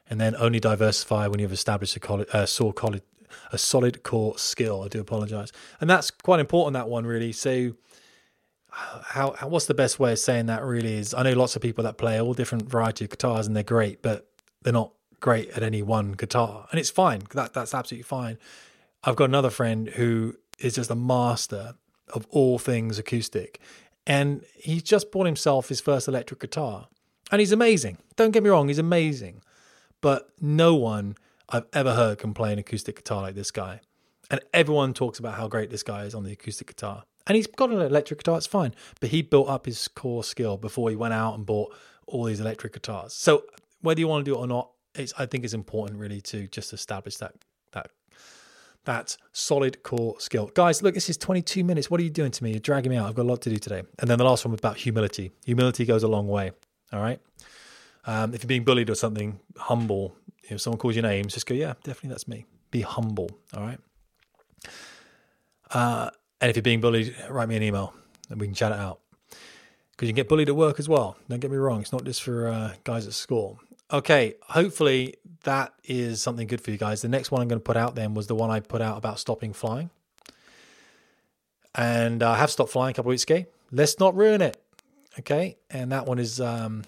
And 0.09 0.19
then 0.19 0.33
only 0.37 0.61
diversify 0.61 1.27
when 1.27 1.39
you've 1.39 1.51
established 1.51 1.97
a, 1.97 1.99
college, 1.99 2.29
uh, 2.31 2.47
college, 2.71 3.03
a 3.51 3.57
solid 3.57 4.03
core 4.03 4.37
skill. 4.37 4.83
I 4.83 4.87
do 4.87 5.01
apologize. 5.01 5.51
And 5.81 5.89
that's 5.89 6.09
quite 6.09 6.39
important, 6.39 6.75
that 6.75 6.87
one, 6.87 7.05
really. 7.05 7.33
So, 7.33 7.75
how, 8.71 9.33
how 9.33 9.47
what's 9.49 9.65
the 9.65 9.73
best 9.73 9.99
way 9.99 10.13
of 10.13 10.19
saying 10.19 10.45
that 10.45 10.63
really 10.63 10.93
is 10.93 11.15
I 11.15 11.23
know 11.23 11.33
lots 11.33 11.55
of 11.55 11.61
people 11.61 11.83
that 11.85 11.97
play 11.97 12.21
all 12.21 12.35
different 12.35 12.69
variety 12.69 13.03
of 13.03 13.09
guitars 13.09 13.47
and 13.47 13.55
they're 13.55 13.63
great, 13.63 14.01
but 14.01 14.28
they're 14.61 14.73
not 14.73 14.93
great 15.19 15.49
at 15.49 15.63
any 15.63 15.81
one 15.81 16.13
guitar, 16.13 16.67
and 16.71 16.79
it's 16.79 16.89
fine. 16.89 17.23
That 17.33 17.53
that's 17.53 17.73
absolutely 17.73 18.03
fine. 18.03 18.37
I've 19.03 19.15
got 19.15 19.25
another 19.25 19.49
friend 19.49 19.89
who 19.89 20.35
is 20.59 20.75
just 20.75 20.89
a 20.89 20.95
master 20.95 21.75
of 22.13 22.25
all 22.29 22.57
things 22.59 22.99
acoustic, 22.99 23.59
and 24.07 24.43
he's 24.55 24.83
just 24.83 25.11
bought 25.11 25.25
himself 25.25 25.69
his 25.69 25.81
first 25.81 26.07
electric 26.07 26.39
guitar, 26.39 26.87
and 27.31 27.39
he's 27.39 27.51
amazing. 27.51 27.97
Don't 28.15 28.31
get 28.31 28.43
me 28.43 28.49
wrong, 28.49 28.67
he's 28.67 28.79
amazing, 28.79 29.41
but 30.01 30.29
no 30.39 30.75
one 30.75 31.15
I've 31.49 31.67
ever 31.73 31.95
heard 31.95 32.19
can 32.19 32.33
play 32.33 32.53
an 32.53 32.59
acoustic 32.59 32.97
guitar 32.97 33.21
like 33.21 33.35
this 33.35 33.51
guy, 33.51 33.81
and 34.29 34.41
everyone 34.53 34.93
talks 34.93 35.19
about 35.19 35.35
how 35.35 35.47
great 35.47 35.69
this 35.69 35.83
guy 35.83 36.03
is 36.03 36.13
on 36.13 36.23
the 36.23 36.31
acoustic 36.31 36.67
guitar. 36.67 37.03
And 37.27 37.35
he's 37.35 37.47
got 37.47 37.69
an 37.69 37.79
electric 37.79 38.19
guitar, 38.21 38.37
it's 38.37 38.47
fine. 38.47 38.73
But 38.99 39.09
he 39.09 39.21
built 39.21 39.47
up 39.47 39.67
his 39.67 39.87
core 39.87 40.23
skill 40.23 40.57
before 40.57 40.89
he 40.89 40.95
went 40.95 41.13
out 41.13 41.35
and 41.35 41.45
bought 41.45 41.75
all 42.07 42.23
these 42.23 42.39
electric 42.39 42.73
guitars. 42.73 43.13
So 43.13 43.43
whether 43.81 43.99
you 43.99 44.07
want 44.07 44.25
to 44.25 44.31
do 44.31 44.35
it 44.35 44.39
or 44.39 44.47
not, 44.47 44.71
it's, 44.95 45.13
I 45.17 45.25
think 45.25 45.43
it's 45.43 45.53
important 45.53 45.99
really 45.99 46.21
to 46.21 46.47
just 46.47 46.73
establish 46.73 47.17
that 47.17 47.33
that 47.71 47.91
that 48.85 49.17
solid 49.31 49.83
core 49.83 50.15
skill. 50.19 50.49
Guys, 50.53 50.81
look, 50.81 50.95
this 50.95 51.09
is 51.09 51.17
22 51.17 51.63
minutes. 51.63 51.91
What 51.91 51.99
are 51.99 52.03
you 52.03 52.09
doing 52.09 52.31
to 52.31 52.43
me? 52.43 52.51
You're 52.51 52.59
dragging 52.59 52.89
me 52.91 52.97
out. 52.97 53.07
I've 53.07 53.15
got 53.15 53.23
a 53.23 53.29
lot 53.29 53.41
to 53.43 53.49
do 53.49 53.57
today. 53.57 53.83
And 53.99 54.09
then 54.09 54.17
the 54.17 54.23
last 54.23 54.45
one 54.45 54.53
about 54.53 54.77
humility. 54.77 55.31
Humility 55.45 55.85
goes 55.85 56.03
a 56.03 56.07
long 56.07 56.27
way. 56.27 56.51
All 56.91 57.01
right. 57.01 57.19
Um, 58.05 58.33
if 58.33 58.41
you're 58.41 58.47
being 58.47 58.63
bullied 58.63 58.89
or 58.89 58.95
something, 58.95 59.39
humble. 59.57 60.15
If 60.49 60.61
someone 60.61 60.79
calls 60.79 60.95
your 60.95 61.03
names, 61.03 61.33
just 61.33 61.45
go, 61.45 61.53
yeah, 61.53 61.73
definitely 61.83 62.09
that's 62.09 62.27
me. 62.27 62.45
Be 62.71 62.81
humble. 62.81 63.29
All 63.53 63.61
right. 63.61 63.79
Uh, 65.71 66.09
and 66.41 66.49
if 66.49 66.55
you're 66.55 66.63
being 66.63 66.81
bullied, 66.81 67.15
write 67.29 67.49
me 67.49 67.57
an 67.57 67.63
email 67.63 67.93
and 68.29 68.39
we 68.39 68.47
can 68.47 68.55
chat 68.55 68.71
it 68.71 68.79
out. 68.79 69.01
Because 69.91 70.07
you 70.07 70.13
can 70.13 70.15
get 70.15 70.29
bullied 70.29 70.49
at 70.49 70.55
work 70.55 70.79
as 70.79 70.87
well. 70.87 71.17
Don't 71.27 71.39
get 71.39 71.51
me 71.51 71.57
wrong. 71.57 71.81
It's 71.81 71.91
not 71.91 72.05
just 72.05 72.23
for 72.23 72.47
uh, 72.47 72.73
guys 72.85 73.05
at 73.05 73.13
school. 73.13 73.59
Okay, 73.91 74.36
hopefully 74.43 75.15
that 75.43 75.73
is 75.84 76.21
something 76.21 76.47
good 76.47 76.62
for 76.62 76.69
you 76.69 76.78
guys. 76.78 77.02
The 77.02 77.08
next 77.08 77.32
one 77.32 77.41
I'm 77.41 77.47
going 77.47 77.60
to 77.60 77.63
put 77.63 77.78
out 77.78 77.95
then 77.95 78.13
was 78.13 78.28
the 78.28 78.36
one 78.36 78.52
I 78.52 78.60
put 78.60 78.82
out 78.82 78.97
about 78.97 79.19
stopping 79.19 79.52
flying. 79.52 79.89
And 81.73 82.21
I 82.21 82.38
have 82.38 82.52
stopped 82.52 82.71
flying 82.71 82.91
a 82.91 82.93
couple 82.93 83.10
weeks 83.10 83.23
ago. 83.23 83.45
Let's 83.71 83.99
not 83.99 84.15
ruin 84.15 84.41
it. 84.41 84.62
Okay, 85.17 85.58
and 85.69 85.91
that 85.91 86.06
one 86.06 86.19
is 86.19 86.39
um, 86.39 86.84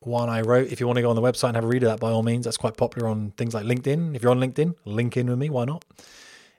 one 0.00 0.28
I 0.28 0.40
wrote. 0.40 0.72
If 0.72 0.80
you 0.80 0.86
want 0.86 0.96
to 0.96 1.02
go 1.02 1.10
on 1.10 1.16
the 1.16 1.22
website 1.22 1.48
and 1.48 1.56
have 1.56 1.64
a 1.64 1.68
read 1.68 1.82
of 1.84 1.88
that, 1.88 2.00
by 2.00 2.10
all 2.10 2.22
means, 2.22 2.44
that's 2.44 2.56
quite 2.56 2.76
popular 2.76 3.08
on 3.08 3.30
things 3.36 3.54
like 3.54 3.64
LinkedIn. 3.64 4.14
If 4.16 4.22
you're 4.22 4.32
on 4.32 4.40
LinkedIn, 4.40 4.74
link 4.84 5.16
in 5.16 5.28
with 5.28 5.38
me. 5.38 5.50
Why 5.50 5.64
not? 5.64 5.84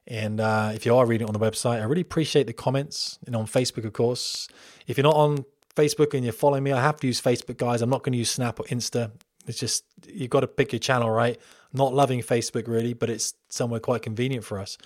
And 0.08 0.39
uh, 0.39 0.71
if 0.74 0.86
you 0.86 0.95
are 0.95 1.06
reading 1.06 1.28
it 1.28 1.30
on 1.30 1.39
the 1.39 1.45
website, 1.45 1.82
I 1.82 1.84
really 1.84 2.02
appreciate 2.02 2.47
the 2.47 2.54
comments. 2.54 3.19
And 3.28 3.36
on 3.36 3.45
Facebook, 3.45 3.86
of 3.86 3.93
course. 3.93 4.47
If 4.88 4.97
you're 4.97 5.04
not 5.04 5.15
on 5.15 5.45
Facebook 5.75 6.13
and 6.13 6.23
you're 6.23 6.34
following 6.34 6.63
me, 6.63 6.71
I 6.71 6.81
have 6.81 6.97
to 6.97 7.07
use 7.07 7.21
Facebook, 7.21 7.57
guys. 7.57 7.81
I'm 7.81 7.89
not 7.89 8.03
going 8.03 8.13
to 8.13 8.19
use 8.19 8.31
Snap 8.31 8.60
or 8.60 8.63
Insta. 8.63 9.12
It's 9.47 9.60
just 9.60 9.86
you've 10.07 10.29
got 10.29 10.41
to 10.41 10.47
pick 10.47 10.71
your 10.71 10.79
channel, 10.79 11.10
right? 11.10 11.39
Not 11.73 11.93
loving 11.93 12.21
Facebook 12.21 12.67
really, 12.67 12.93
but 12.93 13.10
it's 13.10 13.34
somewhere 13.49 13.79
quite 13.79 14.01
convenient 14.01 14.43
for 14.43 14.60
us. 14.60 14.77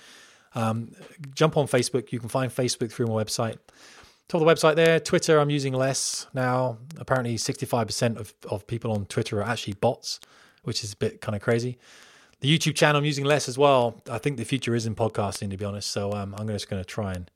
Um, 0.54 0.92
jump 1.34 1.56
on 1.56 1.66
Facebook. 1.66 2.12
You 2.12 2.18
can 2.20 2.28
find 2.28 2.50
Facebook 2.50 2.90
through 2.90 3.06
my 3.06 3.12
website. 3.12 3.58
Top 4.28 4.40
of 4.40 4.46
the 4.46 4.52
website 4.52 4.74
there. 4.74 4.98
Twitter, 4.98 5.38
I'm 5.38 5.50
using 5.50 5.72
less 5.72 6.26
now. 6.34 6.78
Apparently, 6.98 7.36
65% 7.36 8.16
of, 8.16 8.34
of 8.50 8.66
people 8.66 8.90
on 8.90 9.06
Twitter 9.06 9.40
are 9.40 9.44
actually 9.44 9.74
bots, 9.74 10.18
which 10.64 10.82
is 10.82 10.94
a 10.94 10.96
bit 10.96 11.20
kind 11.20 11.36
of 11.36 11.42
crazy. 11.42 11.78
The 12.40 12.58
YouTube 12.58 12.74
channel, 12.74 12.98
I'm 12.98 13.04
using 13.04 13.24
less 13.24 13.48
as 13.48 13.56
well. 13.56 14.00
I 14.10 14.18
think 14.18 14.36
the 14.36 14.44
future 14.44 14.74
is 14.74 14.86
in 14.86 14.94
podcasting, 14.94 15.50
to 15.50 15.56
be 15.56 15.64
honest. 15.64 15.90
So 15.90 16.12
um, 16.12 16.34
I'm 16.36 16.48
just 16.48 16.68
going 16.68 16.82
to 16.82 16.86
try 16.86 17.12
and 17.12 17.30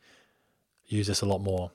use 0.87 1.07
this 1.07 1.21
a 1.21 1.27
lot 1.27 1.41
more. 1.41 1.71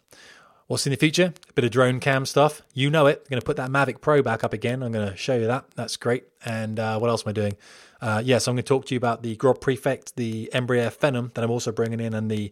What's 0.68 0.88
in 0.88 0.92
the 0.92 0.98
future? 0.98 1.32
A 1.50 1.54
bit 1.54 1.64
of 1.64 1.72
drone 1.72 2.00
cam 2.00 2.26
stuff. 2.26 2.64
You 2.74 2.90
know 2.90 3.06
it. 3.06 3.22
I'm 3.24 3.30
going 3.30 3.42
to 3.42 3.46
put 3.46 3.58
that 3.58 3.70
Mavic 3.70 4.02
Pro 4.02 4.24
back 4.24 4.44
up 4.44 4.52
again. 4.52 4.82
I'm 4.82 4.92
going 4.92 5.08
to 5.08 5.16
show 5.16 5.36
you 5.36 5.46
that. 5.46 5.66
That's 5.76 5.96
great. 5.96 6.26
And 6.44 6.80
uh, 6.80 6.98
what 6.98 7.10
else 7.10 7.24
am 7.24 7.30
I 7.30 7.34
doing? 7.34 7.56
Uh, 8.02 8.22
yes, 8.24 8.26
yeah, 8.26 8.38
so 8.40 8.52
I'm 8.52 8.56
going 8.56 8.64
to 8.64 8.68
talk 8.68 8.86
to 8.88 8.96
you 8.96 8.98
about 8.98 9.22
the 9.22 9.36
Grob 9.36 9.62
Prefect, 9.62 10.16
the 10.16 10.50
Embraer 10.54 10.92
Phenom 10.92 11.34
that 11.36 11.44
I'm 11.44 11.52
also 11.52 11.72
bringing 11.72 12.00
in, 12.00 12.16
and 12.16 12.32
the 12.32 12.52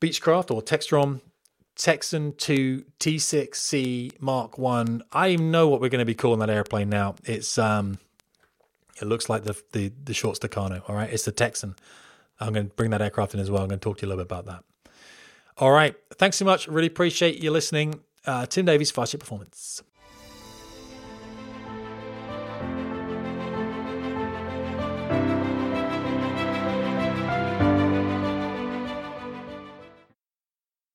Beechcraft 0.00 0.52
or 0.52 0.62
Textron 0.62 1.20
Texan 1.76 2.32
2 2.36 2.84
T6C 2.98 4.20
Mark 4.20 4.56
1. 4.56 5.02
I 5.12 5.36
know 5.36 5.68
what 5.68 5.80
we're 5.80 5.90
going 5.90 5.98
to 6.00 6.06
be 6.06 6.14
calling 6.14 6.40
that 6.40 6.50
airplane 6.50 6.88
now. 6.88 7.16
It's 7.24 7.58
um 7.58 7.98
it 9.00 9.04
looks 9.04 9.28
like 9.28 9.44
the 9.44 9.60
the, 9.72 9.92
the 10.04 10.14
Short 10.14 10.38
Tucano, 10.40 10.88
all 10.88 10.96
right? 10.96 11.12
It's 11.12 11.24
the 11.24 11.32
Texan. 11.32 11.76
I'm 12.40 12.52
going 12.52 12.68
to 12.68 12.74
bring 12.74 12.90
that 12.90 13.02
aircraft 13.02 13.34
in 13.34 13.40
as 13.40 13.50
well. 13.50 13.62
I'm 13.62 13.68
going 13.68 13.78
to 13.78 13.84
talk 13.84 13.98
to 13.98 14.06
you 14.06 14.08
a 14.08 14.10
little 14.10 14.24
bit 14.24 14.32
about 14.32 14.46
that. 14.46 14.64
All 15.58 15.70
right. 15.70 15.94
Thanks 16.14 16.36
so 16.36 16.44
much. 16.44 16.68
Really 16.68 16.86
appreciate 16.88 17.42
you 17.42 17.50
listening. 17.50 18.00
uh, 18.26 18.46
Tim 18.46 18.66
Davies, 18.66 18.90
Jet 18.92 19.18
Performance. 19.20 19.82